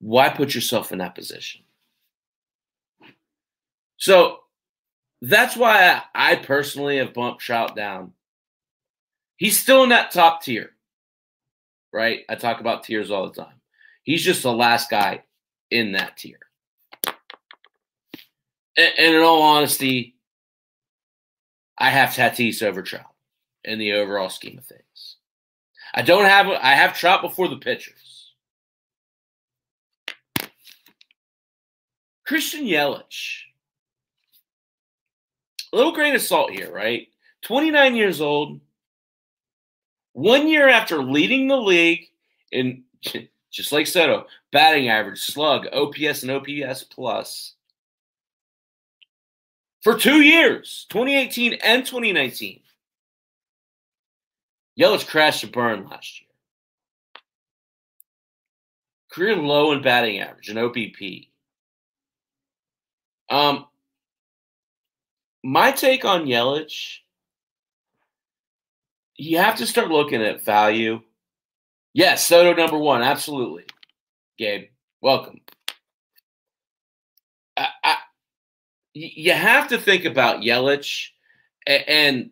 [0.00, 1.61] Why put yourself in that position?
[4.02, 4.38] So
[5.20, 8.14] that's why I, I personally have bumped Trout down.
[9.36, 10.70] He's still in that top tier,
[11.92, 12.22] right?
[12.28, 13.60] I talk about tiers all the time.
[14.02, 15.22] He's just the last guy
[15.70, 16.40] in that tier.
[18.76, 20.16] And, and in all honesty,
[21.78, 23.06] I have Tatis over Trout
[23.62, 25.16] in the overall scheme of things.
[25.94, 28.32] I don't have I have Trout before the pitchers.
[32.26, 33.42] Christian Yelich.
[35.72, 37.08] A little grain of salt here, right?
[37.42, 38.60] 29 years old.
[40.12, 42.06] One year after leading the league
[42.50, 42.84] in
[43.50, 47.54] just like Soto, batting average, slug, OPS, and OPS plus
[49.82, 52.60] for two years, 2018 and 2019.
[54.78, 56.28] Yelich crashed and burned last year.
[59.10, 61.28] Career low in batting average and OBP.
[63.28, 63.66] Um,
[65.42, 66.98] my take on Yelich,
[69.16, 71.00] you have to start looking at value.
[71.94, 73.64] Yes, Soto number one, absolutely.
[74.38, 74.68] Gabe,
[75.00, 75.40] welcome.
[77.56, 77.96] I, I,
[78.94, 81.08] you have to think about Yelich
[81.66, 82.30] and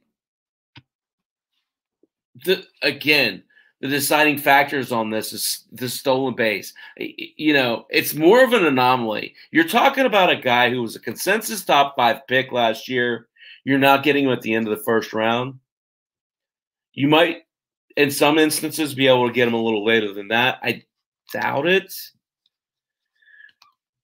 [2.44, 3.42] the again
[3.80, 6.74] the deciding factors on this is the stolen base.
[6.98, 9.34] You know, it's more of an anomaly.
[9.50, 13.28] You're talking about a guy who was a consensus top five pick last year.
[13.64, 15.58] You're not getting him at the end of the first round.
[16.92, 17.44] You might,
[17.96, 20.58] in some instances, be able to get him a little later than that.
[20.62, 20.82] I
[21.32, 21.92] doubt it.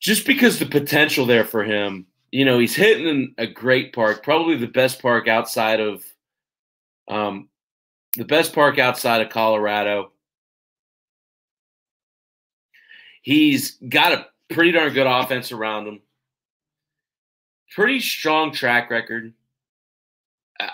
[0.00, 4.56] Just because the potential there for him, you know, he's hitting a great park, probably
[4.56, 6.04] the best park outside of
[7.08, 7.48] um,
[8.16, 10.12] the best park outside of Colorado.
[13.22, 16.00] He's got a pretty darn good offense around him.
[17.74, 19.34] Pretty strong track record.
[20.58, 20.70] I,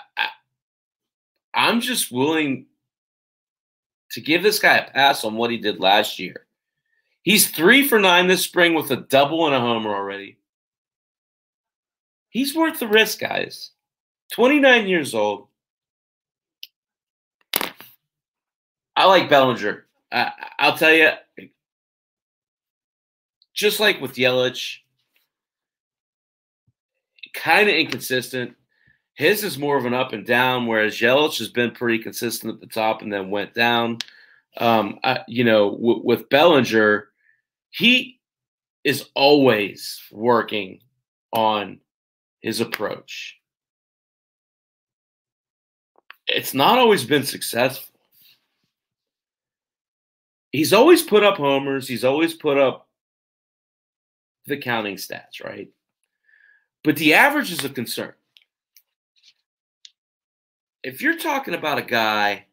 [1.53, 2.67] I, am just willing
[4.11, 6.45] to give this guy a pass on what he did last year.
[7.23, 10.37] He's three for nine this spring with a double and a homer already.
[12.29, 13.71] He's worth the risk, guys.
[14.33, 15.47] 29 years old.
[19.03, 19.83] I like Bellinger.
[20.13, 21.09] I, I'll tell you,
[23.53, 24.77] just like with Yelich,
[27.33, 28.55] kind of inconsistent.
[29.15, 32.61] His is more of an up and down, whereas Yelich has been pretty consistent at
[32.61, 33.97] the top and then went down.
[34.55, 37.09] Um, I, you know, w- with Bellinger,
[37.71, 38.21] he
[38.85, 40.79] is always working
[41.33, 41.81] on
[42.39, 43.37] his approach.
[46.25, 47.92] It's not always been successful
[50.53, 51.87] he's always put up homers.
[51.89, 52.87] He's always put up
[54.45, 55.69] the counting stats, right?
[56.85, 58.13] But the average is a concern.
[60.83, 62.45] If you're talking about a guy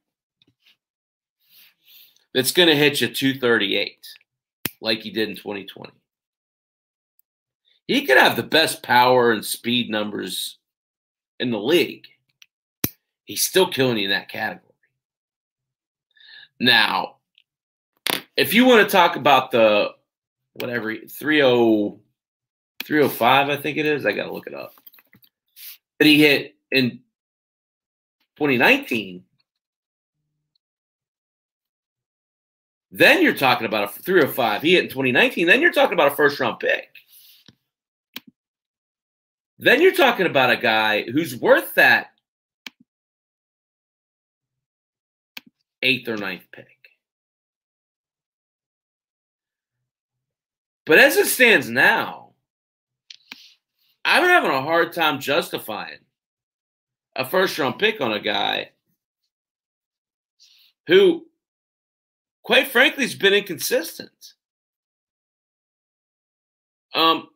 [2.33, 4.07] that's going to hit you 238
[4.81, 5.93] like he did in 2020,
[7.89, 10.59] he could have the best power and speed numbers
[11.41, 12.07] in the league.
[13.25, 14.67] He's still killing you in that category.
[16.61, 17.17] Now,
[18.37, 19.91] if you want to talk about the
[20.55, 21.99] whatever 30
[22.85, 24.75] 305 I think it is, I got to look it up.
[25.99, 27.01] That he hit in
[28.37, 29.25] 2019
[32.93, 34.63] Then you're talking about a 305.
[34.63, 35.47] He hit in 2019.
[35.47, 36.89] Then you're talking about a first round pick.
[39.59, 42.09] Then you're talking about a guy who's worth that
[45.83, 46.80] eighth or ninth pick.
[50.91, 52.33] But as it stands now,
[54.05, 56.01] I'm having a hard time justifying
[57.15, 58.73] a first round pick on a guy
[60.89, 61.27] who,
[62.43, 64.35] quite frankly, has been inconsistent.
[66.93, 67.29] Um,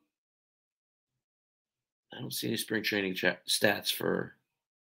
[2.12, 4.34] I don't see any spring training stats for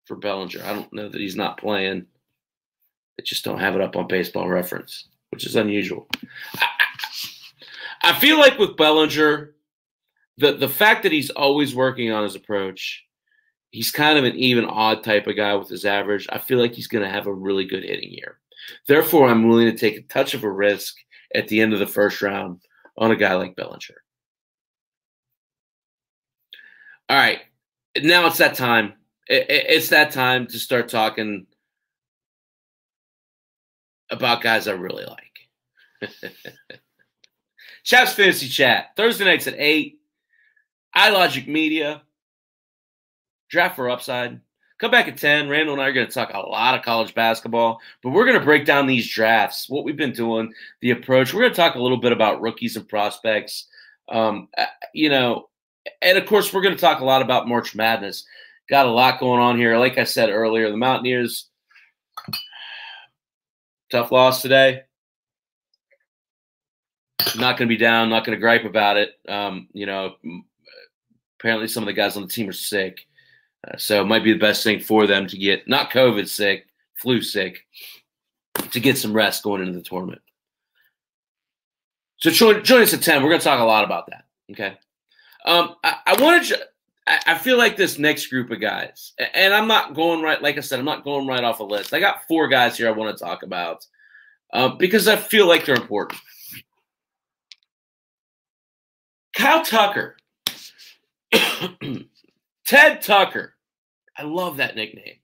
[0.05, 0.63] for Bellinger.
[0.63, 2.07] I don't know that he's not playing.
[3.19, 6.07] They just don't have it up on Baseball Reference, which is unusual.
[6.55, 6.69] I,
[8.03, 9.55] I feel like with Bellinger,
[10.37, 13.05] the the fact that he's always working on his approach,
[13.71, 16.27] he's kind of an even odd type of guy with his average.
[16.29, 18.39] I feel like he's going to have a really good hitting year.
[18.87, 20.95] Therefore, I'm willing to take a touch of a risk
[21.33, 22.61] at the end of the first round
[22.97, 24.01] on a guy like Bellinger.
[27.09, 27.39] All right,
[28.01, 28.93] now it's that time.
[29.27, 31.47] It's that time to start talking
[34.09, 36.09] about guys I really like.
[37.83, 39.99] Chaps Fantasy Chat, Thursday nights at 8.
[40.95, 42.01] iLogic Media,
[43.49, 44.39] Draft for Upside.
[44.79, 45.49] Come back at 10.
[45.49, 48.39] Randall and I are going to talk a lot of college basketball, but we're going
[48.39, 51.33] to break down these drafts, what we've been doing, the approach.
[51.33, 53.67] We're going to talk a little bit about rookies and prospects.
[54.09, 55.49] Um, uh, you know,
[56.01, 58.25] and of course, we're going to talk a lot about March Madness.
[58.69, 59.77] Got a lot going on here.
[59.77, 61.49] Like I said earlier, the Mountaineers,
[63.91, 64.83] tough loss today.
[67.37, 69.11] Not going to be down, not going to gripe about it.
[69.27, 70.15] Um, you know,
[71.39, 73.05] apparently some of the guys on the team are sick.
[73.67, 76.67] Uh, so it might be the best thing for them to get not COVID sick,
[76.95, 77.65] flu sick,
[78.71, 80.21] to get some rest going into the tournament.
[82.17, 83.21] So join, join us at 10.
[83.21, 84.25] We're going to talk a lot about that.
[84.51, 84.77] Okay.
[85.45, 86.59] Um, I, I wanted to,
[87.05, 90.61] I feel like this next group of guys, and I'm not going right, like I
[90.61, 91.93] said, I'm not going right off a list.
[91.93, 93.85] I got four guys here I want to talk about
[94.53, 96.21] uh, because I feel like they're important.
[99.33, 100.17] Kyle Tucker,
[102.65, 103.55] Ted Tucker,
[104.17, 105.15] I love that nickname.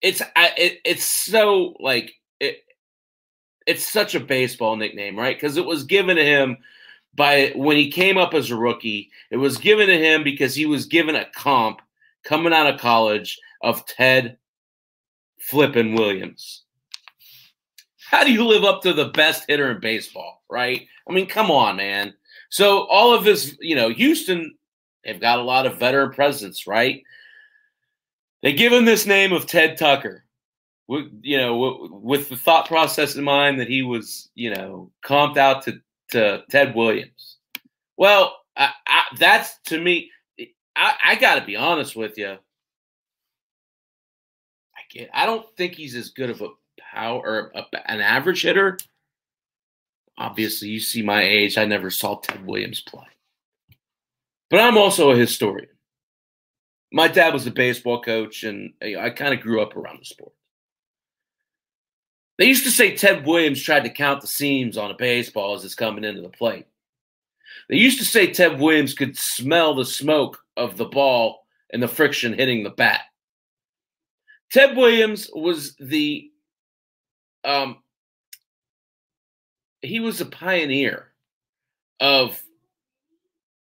[0.00, 2.58] It's I, it, it's so like it.
[3.66, 5.36] It's such a baseball nickname, right?
[5.36, 6.58] Because it was given to him
[7.14, 9.10] by when he came up as a rookie.
[9.30, 11.80] It was given to him because he was given a comp
[12.24, 14.38] coming out of college of Ted
[15.40, 16.62] Flippin Williams.
[18.10, 20.86] How do you live up to the best hitter in baseball, right?
[21.08, 22.14] I mean, come on, man.
[22.48, 24.56] So all of this, you know, Houston,
[25.04, 27.02] they've got a lot of veteran presence, right?
[28.42, 30.24] They give him this name of Ted Tucker,
[30.88, 35.62] you know, with the thought process in mind that he was, you know, comped out
[35.64, 35.80] to,
[36.12, 37.38] to Ted Williams.
[37.96, 40.10] Well, I, I, that's to me.
[40.76, 42.28] I, I got to be honest with you.
[42.28, 42.38] I
[44.90, 45.10] get.
[45.12, 46.48] I don't think he's as good of a
[46.92, 48.78] power or a, an average hitter.
[50.18, 51.56] Obviously, you see my age.
[51.56, 53.06] I never saw Ted Williams play,
[54.50, 55.68] but I'm also a historian
[56.92, 60.32] my dad was a baseball coach, and I kind of grew up around the sport.
[62.38, 65.64] They used to say Ted Williams tried to count the seams on a baseball as
[65.64, 66.66] it's coming into the plate.
[67.68, 71.88] They used to say Ted Williams could smell the smoke of the ball and the
[71.88, 73.00] friction hitting the bat.
[74.52, 76.30] Ted Williams was the
[77.44, 77.78] um
[79.82, 81.08] he was a pioneer
[82.00, 82.40] of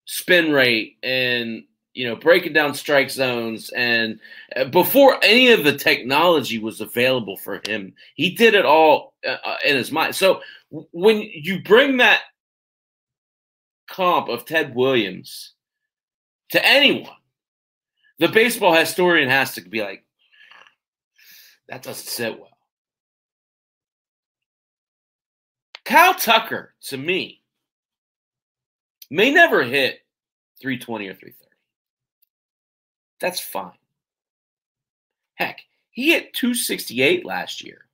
[0.05, 3.69] spin rate and you know, breaking down strike zones.
[3.69, 4.19] And
[4.55, 9.37] uh, before any of the technology was available for him, he did it all uh,
[9.45, 10.15] uh in his mind.
[10.15, 12.21] So when you bring that
[13.87, 15.53] comp of Ted Williams
[16.49, 17.11] to anyone,
[18.19, 20.03] the baseball historian has to be like,
[21.69, 22.52] that doesn't sit well.
[25.85, 27.41] Kyle Tucker, to me,
[29.09, 29.99] may never hit
[30.61, 31.55] 320 or 330.
[33.19, 33.71] That's fine.
[35.35, 35.61] Heck,
[35.91, 37.85] he hit 268 last year.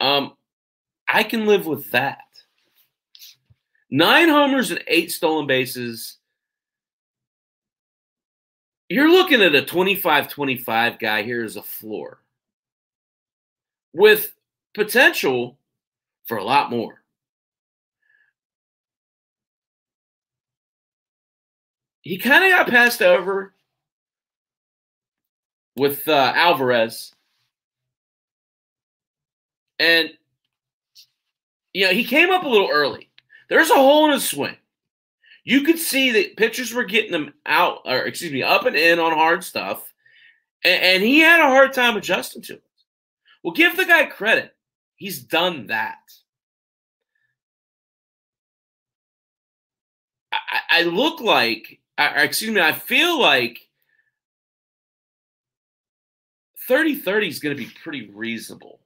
[0.00, 0.32] Um,
[1.06, 2.18] I can live with that.
[3.90, 6.16] Nine homers and eight stolen bases.
[8.88, 12.20] You're looking at a 25 25 guy here as a floor
[13.92, 14.32] with
[14.74, 15.58] potential
[16.30, 17.00] for a lot more.
[22.02, 23.54] he kind of got passed over
[25.76, 27.12] with uh, Alvarez.
[29.78, 30.10] And,
[31.72, 33.10] you know, he came up a little early.
[33.48, 34.56] There's a hole in his swing.
[35.44, 38.98] You could see that pitchers were getting him out, or excuse me, up and in
[38.98, 39.92] on hard stuff.
[40.64, 42.62] And, and he had a hard time adjusting to it.
[43.42, 44.54] Well, give the guy credit.
[44.96, 45.98] He's done that.
[50.32, 53.60] I, I look like I, excuse me, I feel like
[56.68, 58.80] 30 30 is going to be pretty reasonable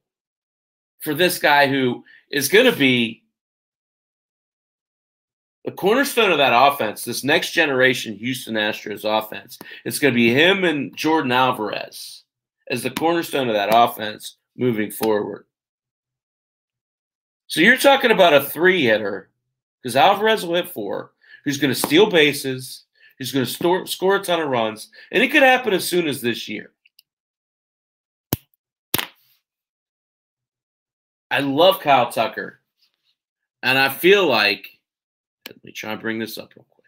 [1.01, 3.23] for this guy who is going to be
[5.65, 9.59] the cornerstone of that offense, this next generation Houston Astros offense.
[9.85, 12.25] It's going to be him and Yordan Alvarez
[12.69, 15.47] as the cornerstone of that offense moving forward.
[17.47, 19.31] So you're talking about a three hitter
[19.83, 21.13] because Alvarez will hit four,
[21.45, 22.85] who's going to steal bases,
[23.19, 26.21] He's going to score a ton of runs, and it could happen as soon as
[26.21, 26.73] this year.
[31.31, 32.61] I love Kyle Tucker.
[33.63, 34.67] And I feel like,
[35.49, 36.85] let me try and bring this up real quick.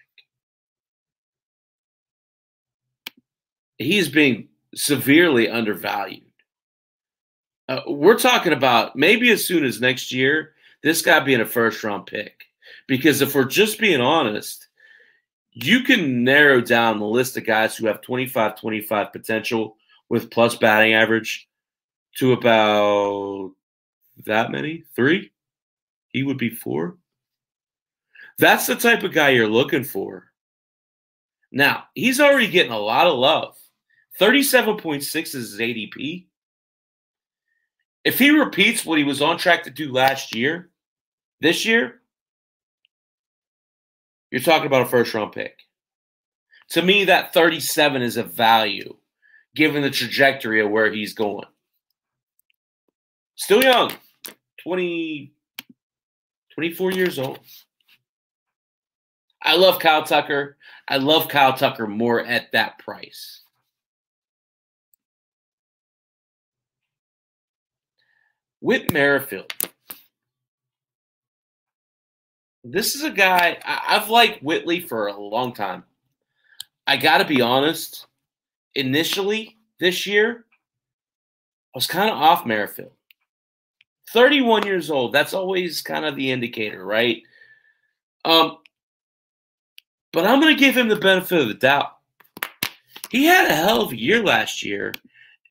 [3.79, 6.23] He's being severely undervalued.
[7.69, 10.53] Uh, we're talking about maybe as soon as next year,
[10.83, 12.45] this guy being a first round pick.
[12.87, 14.69] Because if we're just being honest,
[15.53, 19.77] you can narrow down the list of guys who have 25 25 potential
[20.09, 21.49] with plus batting average
[22.19, 23.53] to about
[24.25, 24.85] that many?
[24.95, 25.33] Three?
[26.09, 26.97] He would be four?
[28.39, 30.25] That's the type of guy you're looking for.
[31.51, 33.57] Now, he's already getting a lot of love.
[34.21, 36.27] 37.6 is his ADP.
[38.05, 40.71] If he repeats what he was on track to do last year,
[41.41, 42.01] this year,
[44.31, 45.59] you're talking about a first round pick.
[46.71, 48.97] To me, that 37 is a value
[49.55, 51.47] given the trajectory of where he's going.
[53.37, 53.93] Still young,
[54.63, 55.33] 20,
[56.55, 57.39] 24 years old.
[59.43, 60.57] I love Kyle Tucker.
[60.89, 63.43] I love Kyle Tucker more at that price.
[68.61, 69.53] Whit Merrifield.
[72.69, 75.85] This is a guy I, have liked Whitley for a long time.
[76.85, 78.07] I got to be honest.
[78.75, 80.45] Initially this year,
[81.75, 82.91] I was kind of off Merrifield.
[84.13, 85.13] 31 years old.
[85.13, 87.23] That's always kind of the indicator, right?
[88.25, 88.59] Um,
[90.13, 91.93] but I'm going to give him the benefit of the doubt.
[93.11, 94.93] He had a hell of a year last year,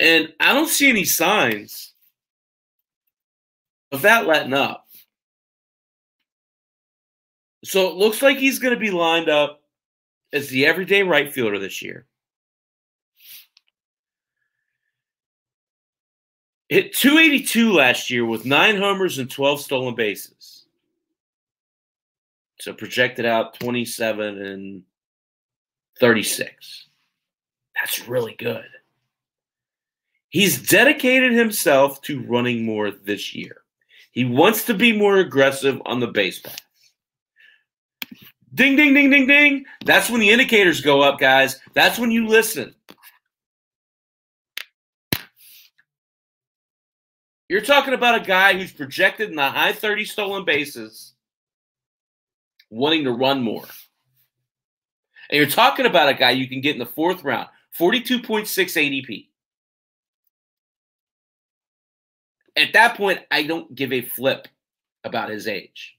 [0.01, 1.93] and I don't see any signs
[3.93, 4.84] of that letting up.
[7.65, 9.63] So it looks like he's going to be lined up
[10.31, 12.05] as the everyday right fielder this year.
[16.69, 20.65] Hit 282 last year with nine homers and 12 stolen bases.
[22.59, 24.83] So projected out 27 and
[25.99, 26.87] 36.
[27.75, 28.65] That's really good.
[30.29, 33.57] He's dedicated himself to running more this year.
[34.11, 36.64] He wants to be more aggressive on the base path.
[38.55, 39.65] Ding, ding, ding, ding, ding.
[39.83, 41.59] That's when the indicators go up, guys.
[41.73, 42.73] That's when you listen.
[47.49, 51.13] You're talking about a guy who's projected in the high 30 stolen bases,
[52.69, 53.65] wanting to run more.
[55.29, 59.27] And you're talking about a guy you can get in the fourth round, 42.6 ADP.
[62.55, 64.47] At that point, I don't give a flip
[65.03, 65.97] about his age.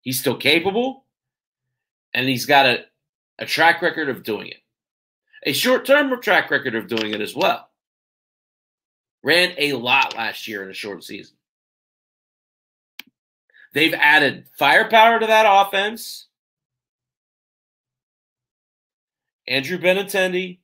[0.00, 1.04] He's still capable
[2.14, 2.84] and he's got a,
[3.38, 4.62] a track record of doing it,
[5.44, 7.68] a short term track record of doing it as well.
[9.22, 11.36] Ran a lot last year in a short season.
[13.72, 16.26] They've added firepower to that offense.
[19.46, 20.58] Andrew Benintendi,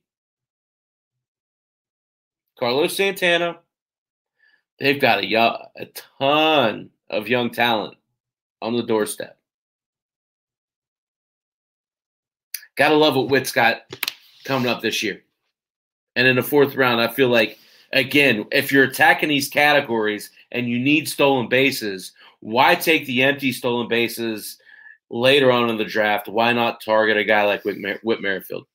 [2.57, 3.59] Carlos Santana.
[4.79, 5.35] They've got a,
[5.75, 5.85] a
[6.19, 7.97] ton of young talent
[8.61, 9.36] on the doorstep.
[12.77, 13.81] Gotta love what Whit's got
[14.45, 15.23] coming up this year.
[16.15, 17.57] And in the fourth round, I feel like,
[17.91, 23.51] again, if you're attacking these categories and you need stolen bases, why take the empty
[23.51, 24.57] stolen bases
[25.09, 26.27] later on in the draft?
[26.27, 28.65] Why not target a guy like Whit, Mer- Whit Merrifield?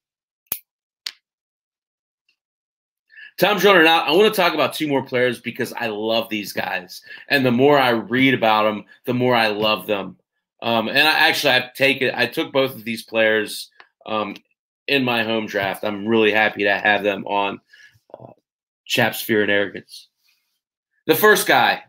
[3.38, 4.08] Tom's running out.
[4.08, 7.02] I want to talk about two more players because I love these guys.
[7.28, 10.16] And the more I read about them, the more I love them.
[10.60, 13.71] Um, and I actually I've taken I took both of these players
[14.06, 14.34] um,
[14.88, 15.84] in my home draft.
[15.84, 17.60] I'm really happy to have them on
[18.18, 18.32] uh,
[18.86, 20.08] Chaps Fear and Arrogance.
[21.06, 21.82] The first guy,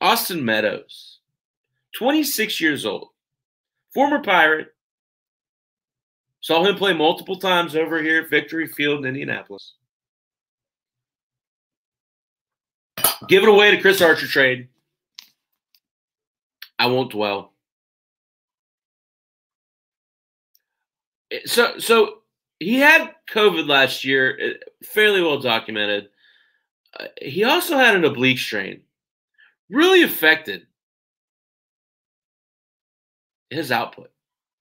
[0.00, 1.20] Austin Meadows,
[1.96, 3.08] 26 years old,
[3.94, 4.68] former Pirate.
[6.40, 9.74] Saw him play multiple times over here at Victory Field in Indianapolis.
[13.26, 14.68] Give it away to Chris Archer trade.
[16.78, 17.52] I won't dwell.
[21.44, 22.18] So so
[22.58, 26.08] he had COVID last year, uh, fairly well documented.
[26.98, 28.80] Uh, he also had an oblique strain,
[29.68, 30.66] really affected
[33.50, 34.10] his output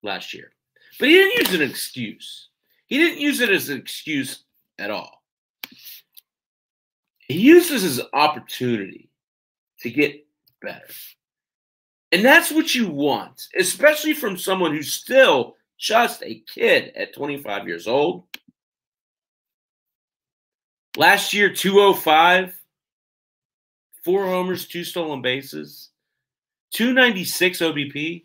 [0.03, 0.51] last year.
[0.99, 2.49] But he didn't use an excuse.
[2.87, 4.43] He didn't use it as an excuse
[4.79, 5.21] at all.
[7.19, 9.09] He used this as an opportunity
[9.81, 10.25] to get
[10.61, 10.87] better.
[12.11, 17.67] And that's what you want, especially from someone who's still just a kid at 25
[17.67, 18.23] years old.
[20.95, 22.55] Last year, 205,
[24.03, 25.89] four homers, two stolen bases,
[26.73, 28.23] 296 OBP.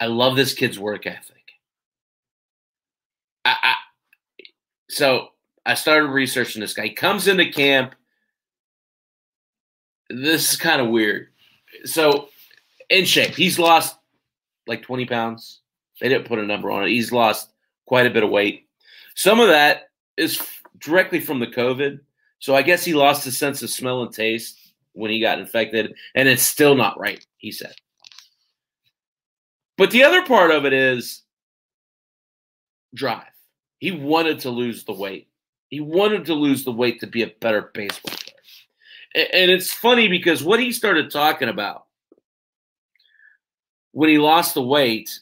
[0.00, 1.36] I love this kid's work ethic.
[3.44, 3.74] I, I,
[4.90, 5.28] so
[5.64, 6.84] I started researching this guy.
[6.84, 7.94] He comes into camp.
[10.10, 11.28] This is kind of weird.
[11.84, 12.28] So,
[12.90, 13.96] in shape, he's lost
[14.66, 15.60] like 20 pounds.
[16.00, 16.90] They didn't put a number on it.
[16.90, 17.50] He's lost
[17.86, 18.68] quite a bit of weight.
[19.14, 20.40] Some of that is
[20.78, 22.00] directly from the COVID.
[22.38, 24.58] So I guess he lost his sense of smell and taste
[24.92, 27.74] when he got infected, and it's still not right, he said.
[29.76, 31.22] But the other part of it is
[32.94, 33.22] drive.
[33.78, 35.28] He wanted to lose the weight.
[35.68, 39.28] He wanted to lose the weight to be a better baseball player.
[39.32, 41.86] And it's funny because what he started talking about
[43.94, 45.20] when he lost the weight,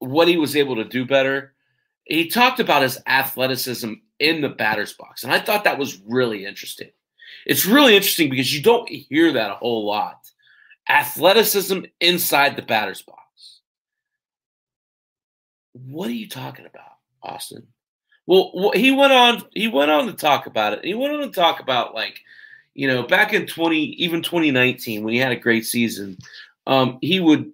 [0.00, 1.54] what he was able to do better,
[2.02, 5.22] he talked about his athleticism in the batter's box.
[5.22, 6.90] And I thought that was really interesting.
[7.46, 10.18] It's really interesting because you don't hear that a whole lot.
[10.88, 13.60] Athleticism inside the batter's box.
[15.72, 17.66] What are you talking about, Austin?
[18.26, 19.42] Well, he went on.
[19.52, 20.84] He went on to talk about it.
[20.84, 22.20] He went on to talk about like,
[22.74, 26.18] you know, back in twenty, even twenty nineteen, when he had a great season,
[26.66, 27.52] um, he would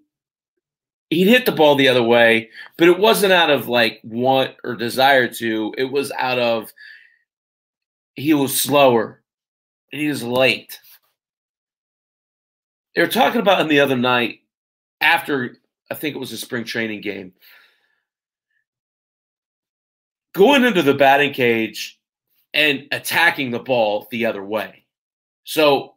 [1.11, 4.75] he'd hit the ball the other way, but it wasn't out of like want or
[4.77, 5.75] desire to.
[5.77, 6.73] It was out of
[8.15, 9.23] he was slower.
[9.91, 10.79] He was late.
[12.95, 14.41] They were talking about him the other night
[15.01, 15.57] after
[15.91, 17.33] I think it was a spring training game
[20.35, 21.99] going into the batting cage
[22.55, 24.85] and attacking the ball the other way.
[25.45, 25.95] So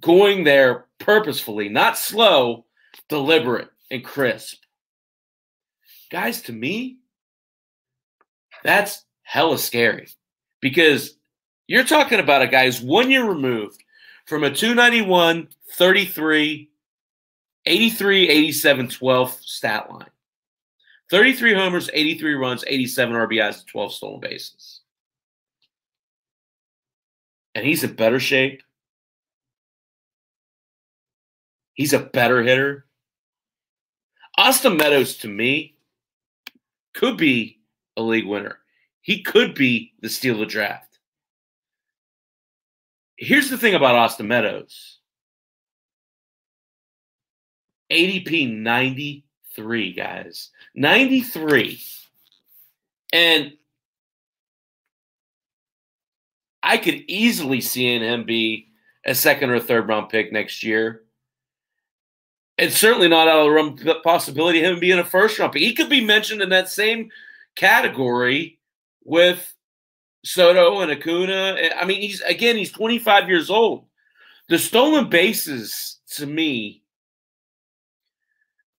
[0.00, 2.64] going there purposefully, not slow,
[3.08, 4.62] deliberate, and crisp.
[6.10, 6.98] Guys, to me,
[8.62, 10.08] that's hella scary
[10.60, 11.18] because
[11.66, 13.82] you're talking about a guy who's one year removed
[14.26, 16.70] from a 291, 33,
[17.66, 20.06] 83, 87, 12 stat line.
[21.10, 24.80] 33 homers, 83 runs, 87 RBIs, 12 stolen bases.
[27.54, 28.62] And he's in better shape.
[31.74, 32.86] He's a better hitter.
[34.36, 35.76] Austin Meadows, to me,
[36.94, 37.60] could be
[37.96, 38.58] a league winner.
[39.00, 40.98] He could be the steal of the draft.
[43.16, 44.98] Here's the thing about Austin Meadows
[47.92, 49.24] ADP 90
[49.56, 50.50] 93, guys.
[50.74, 51.80] 93.
[53.12, 53.52] And
[56.62, 58.68] I could easily see him be
[59.04, 61.02] a second or third round pick next year.
[62.56, 65.62] It's certainly not out of the realm possibility of him being a first round pick.
[65.62, 67.10] He could be mentioned in that same
[67.56, 68.58] category
[69.04, 69.54] with
[70.24, 71.56] Soto and Acuna.
[71.76, 73.86] I mean, he's again, he's 25 years old.
[74.48, 76.82] The stolen bases to me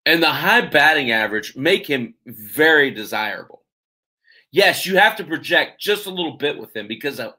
[0.06, 3.64] and the high batting average make him very desirable.
[4.52, 7.34] Yes, you have to project just a little bit with him because of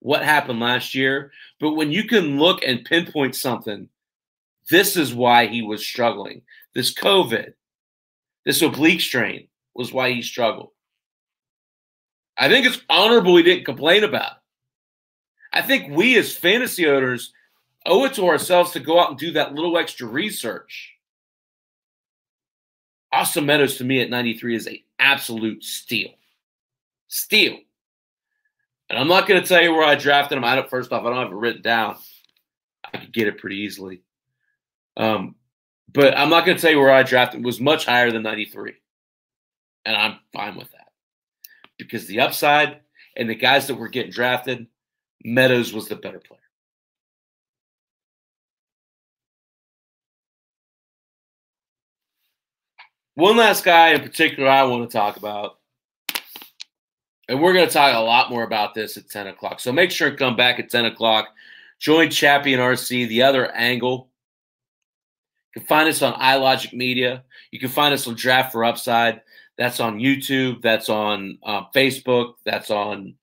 [0.00, 1.30] what happened last year.
[1.60, 3.88] But when you can look and pinpoint something,
[4.70, 6.42] this is why he was struggling.
[6.74, 7.52] This COVID,
[8.44, 10.70] this oblique strain was why he struggled.
[12.36, 14.38] I think it's honorable he didn't complain about it.
[15.52, 17.32] I think we as fantasy owners
[17.86, 20.96] owe it to ourselves to go out and do that little extra research
[23.16, 26.10] Austin Meadows to me at 93 is a absolute steal.
[27.08, 27.58] Steal.
[28.90, 30.44] And I'm not going to tell you where I drafted him.
[30.44, 31.96] I don't, first off, I don't have it written down.
[32.92, 34.02] I could get it pretty easily.
[34.96, 35.34] Um,
[35.92, 37.40] but I'm not going to tell you where I drafted.
[37.40, 38.74] It was much higher than 93.
[39.84, 40.88] And I'm fine with that.
[41.78, 42.80] Because the upside
[43.16, 44.66] and the guys that were getting drafted,
[45.24, 46.40] Meadows was the better player.
[53.14, 55.58] One last guy in particular I want to talk about,
[57.28, 59.58] and we're going to talk a lot more about this at 10 o'clock.
[59.58, 61.28] So make sure and come back at 10 o'clock.
[61.78, 64.10] Join Chappie and RC, the other angle.
[65.56, 67.24] You can find us on iLogic Media.
[67.50, 69.22] You can find us on Draft for Upside.
[69.56, 70.60] That's on YouTube.
[70.60, 72.34] That's on uh, Facebook.
[72.44, 73.14] That's on,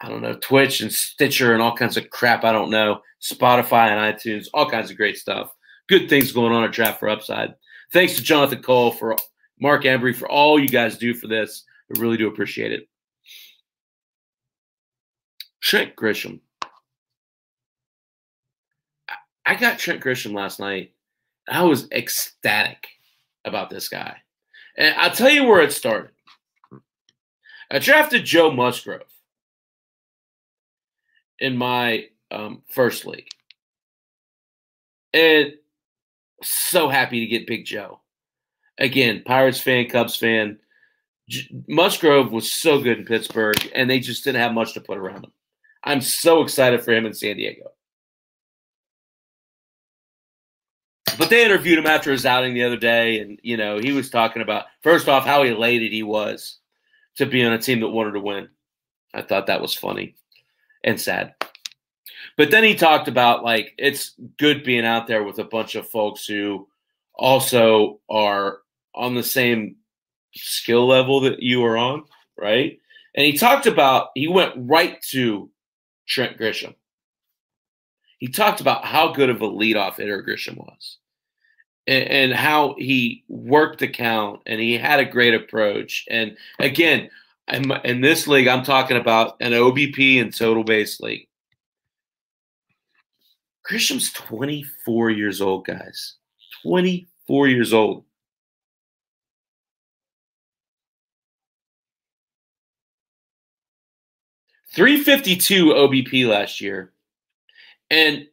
[0.00, 2.44] I don't know, Twitch and Stitcher and all kinds of crap.
[2.44, 3.00] I don't know.
[3.20, 5.52] Spotify and iTunes, all kinds of great stuff.
[5.88, 7.56] Good things going on at Draft for Upside.
[7.92, 9.16] Thanks to Jonathan Cole for
[9.60, 11.64] Mark Embry for all you guys do for this.
[11.92, 12.88] I really do appreciate it.
[15.60, 16.38] Trent Grisham.
[19.44, 20.92] I got Trent Grisham last night.
[21.48, 22.86] I was ecstatic
[23.44, 24.16] about this guy.
[24.76, 26.10] And I'll tell you where it started.
[27.70, 29.02] I drafted Joe Musgrove.
[31.38, 33.28] in my um, first league.
[35.12, 35.54] And
[36.42, 38.00] so happy to get Big Joe.
[38.78, 40.58] Again, Pirates fan, Cubs fan.
[41.28, 44.98] J- Musgrove was so good in Pittsburgh, and they just didn't have much to put
[44.98, 45.32] around him.
[45.84, 47.70] I'm so excited for him in San Diego.
[51.18, 54.10] But they interviewed him after his outing the other day, and you know he was
[54.10, 56.58] talking about first off how elated he was
[57.16, 58.48] to be on a team that wanted to win.
[59.14, 60.14] I thought that was funny
[60.84, 61.34] and sad.
[62.36, 65.88] But then he talked about like it's good being out there with a bunch of
[65.88, 66.68] folks who
[67.14, 68.58] also are
[68.94, 69.76] on the same
[70.34, 72.04] skill level that you are on,
[72.36, 72.78] right?
[73.14, 75.50] And he talked about he went right to
[76.06, 76.74] Trent Grisham.
[78.18, 80.98] He talked about how good of a leadoff hitter Grisham was
[81.86, 86.04] and, how he worked the count and he had a great approach.
[86.10, 87.10] And again,
[87.48, 91.28] I'm, in this league, I'm talking about an OBP and total base league.
[93.62, 96.14] Grisham's 24 years old, guys.
[96.62, 98.04] 24 years old.
[104.76, 106.92] Three fifty two OBP last year,
[107.90, 108.26] and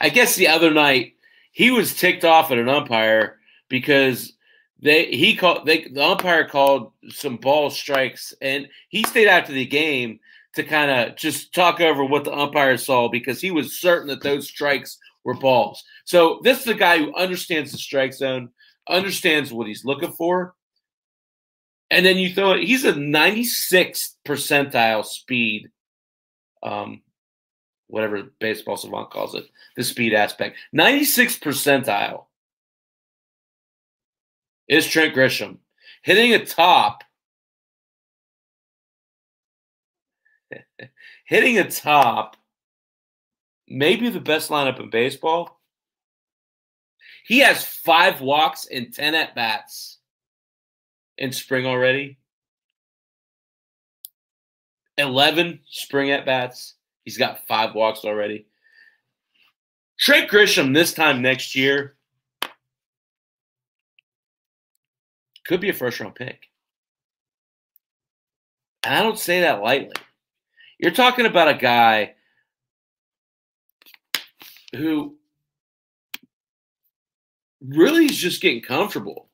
[0.00, 1.14] I guess the other night
[1.52, 3.38] he was ticked off at an umpire
[3.68, 4.32] because
[4.80, 9.66] they he called they the umpire called some ball strikes and he stayed after the
[9.66, 10.18] game
[10.54, 14.22] to kind of just talk over what the umpire saw because he was certain that
[14.22, 15.82] those strikes were balls.
[16.04, 18.50] So this is a guy who understands the strike zone,
[18.88, 20.54] understands what he's looking for.
[21.90, 25.70] And then you throw it, he's a 96th percentile speed,
[26.62, 27.02] um,
[27.94, 30.56] whatever baseball savant calls it, the speed aspect.
[30.72, 32.24] 96 percentile
[34.68, 35.58] is Trent Grisham
[36.02, 37.04] hitting a top
[41.26, 42.36] hitting a top,
[43.68, 45.60] maybe the best lineup in baseball.
[47.24, 49.98] He has five walks and 10 at bats
[51.16, 52.18] in spring already.
[54.98, 56.74] 11 spring at bats.
[57.04, 58.46] He's got five walks already.
[59.98, 61.96] Trent Grisham this time next year
[65.46, 66.48] could be a first round pick.
[68.84, 69.94] And I don't say that lightly.
[70.78, 72.14] You're talking about a guy
[74.74, 75.16] who
[77.60, 79.28] really is just getting comfortable.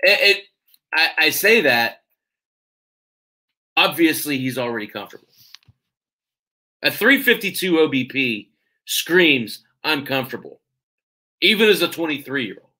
[0.00, 0.44] It, it
[0.92, 2.02] I, I say that
[3.76, 5.28] obviously he's already comfortable.
[6.82, 8.48] A 352 OBP
[8.86, 10.60] screams uncomfortable,
[11.40, 12.70] even as a 23 year old.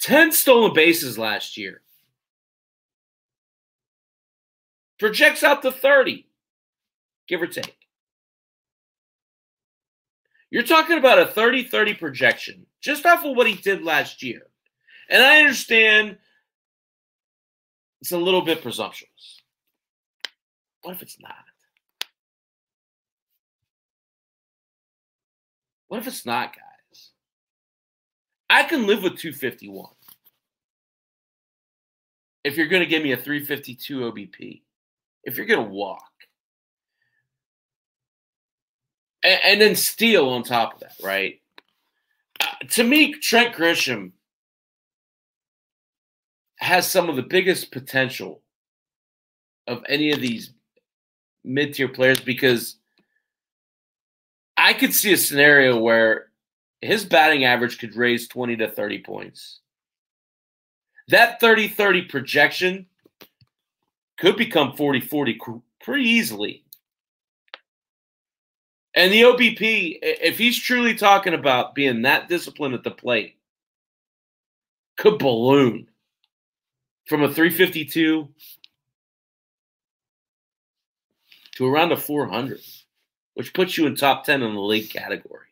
[0.00, 1.80] 10 stolen bases last year.
[4.98, 6.26] projects out to 30,
[7.28, 7.76] give or take.
[10.50, 14.46] You're talking about a 30 30 projection just off of what he did last year.
[15.10, 16.16] And I understand
[18.00, 19.33] it's a little bit presumptuous.
[20.84, 21.32] What if it's not?
[25.88, 27.10] What if it's not, guys?
[28.50, 29.86] I can live with 251
[32.44, 34.60] if you're going to give me a 352 OBP
[35.24, 36.02] if you're going to walk,
[39.24, 41.40] and, and, then steal on top of that, right?
[42.40, 44.12] Uh, to me, Trent Grisham
[46.58, 48.42] has some of the biggest potential
[49.66, 50.52] of any of these
[51.44, 52.76] mid tier players because
[54.56, 56.28] I could see a scenario where
[56.80, 59.60] his batting average could raise 20 to 30 points.
[61.08, 62.86] That 30 30 projection
[64.16, 65.40] could become 40 40
[65.82, 66.64] pretty easily.
[68.94, 73.36] And the OBP, if he's truly talking about being that disciplined at the plate,
[74.96, 75.88] could balloon
[77.06, 78.28] from a 352
[81.54, 82.60] to around a 400,
[83.34, 85.46] which puts you in top 10 in the league category.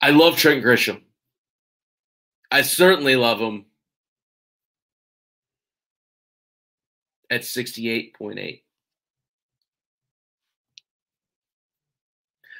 [0.00, 1.02] I love Trent Grisham.
[2.50, 3.66] I certainly love him
[7.30, 8.62] at 68.8.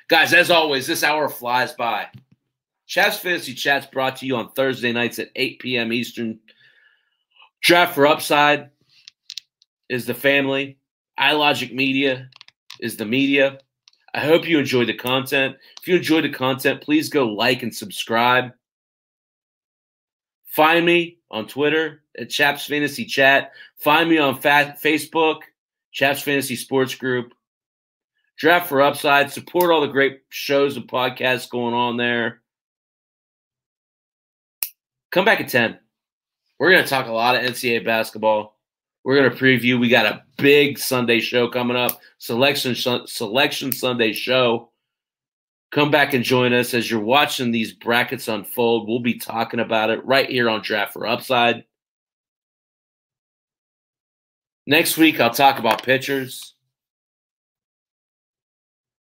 [0.08, 2.06] Guys, as always, this hour flies by.
[2.86, 5.92] Chaps Fantasy Chat's brought to you on Thursday nights at 8 p.m.
[5.92, 6.38] Eastern.
[7.60, 8.70] Draft for Upside
[9.88, 10.78] is the family.
[11.18, 12.28] iLogic Media
[12.80, 13.58] is the media.
[14.14, 15.56] I hope you enjoyed the content.
[15.80, 18.52] If you enjoyed the content, please go like and subscribe.
[20.46, 23.52] Find me on Twitter at Chaps Fantasy Chat.
[23.76, 25.40] Find me on fa- Facebook,
[25.92, 27.34] Chaps Fantasy Sports Group.
[28.38, 29.30] Draft for Upside.
[29.30, 32.40] Support all the great shows and podcasts going on there.
[35.10, 35.78] Come back at 10.
[36.58, 38.55] We're going to talk a lot of NCAA basketball.
[39.06, 39.78] We're going to preview.
[39.78, 42.00] We got a big Sunday show coming up.
[42.18, 42.74] Selection
[43.06, 44.72] Selection Sunday show.
[45.70, 48.88] Come back and join us as you're watching these brackets unfold.
[48.88, 51.62] We'll be talking about it right here on Draft for Upside.
[54.66, 56.54] Next week, I'll talk about pitchers.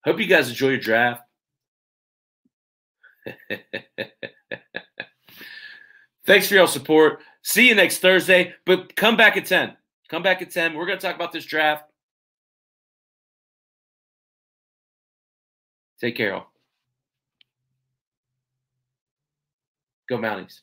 [0.04, 1.22] Hope you guys enjoy your draft.
[6.26, 7.22] Thanks for your support.
[7.44, 9.78] See you next Thursday, but come back at 10.
[10.10, 10.76] Come back at 10.
[10.76, 11.86] We're going to talk about this draft.
[16.00, 16.52] Take care, all.
[20.08, 20.60] Go Mounties.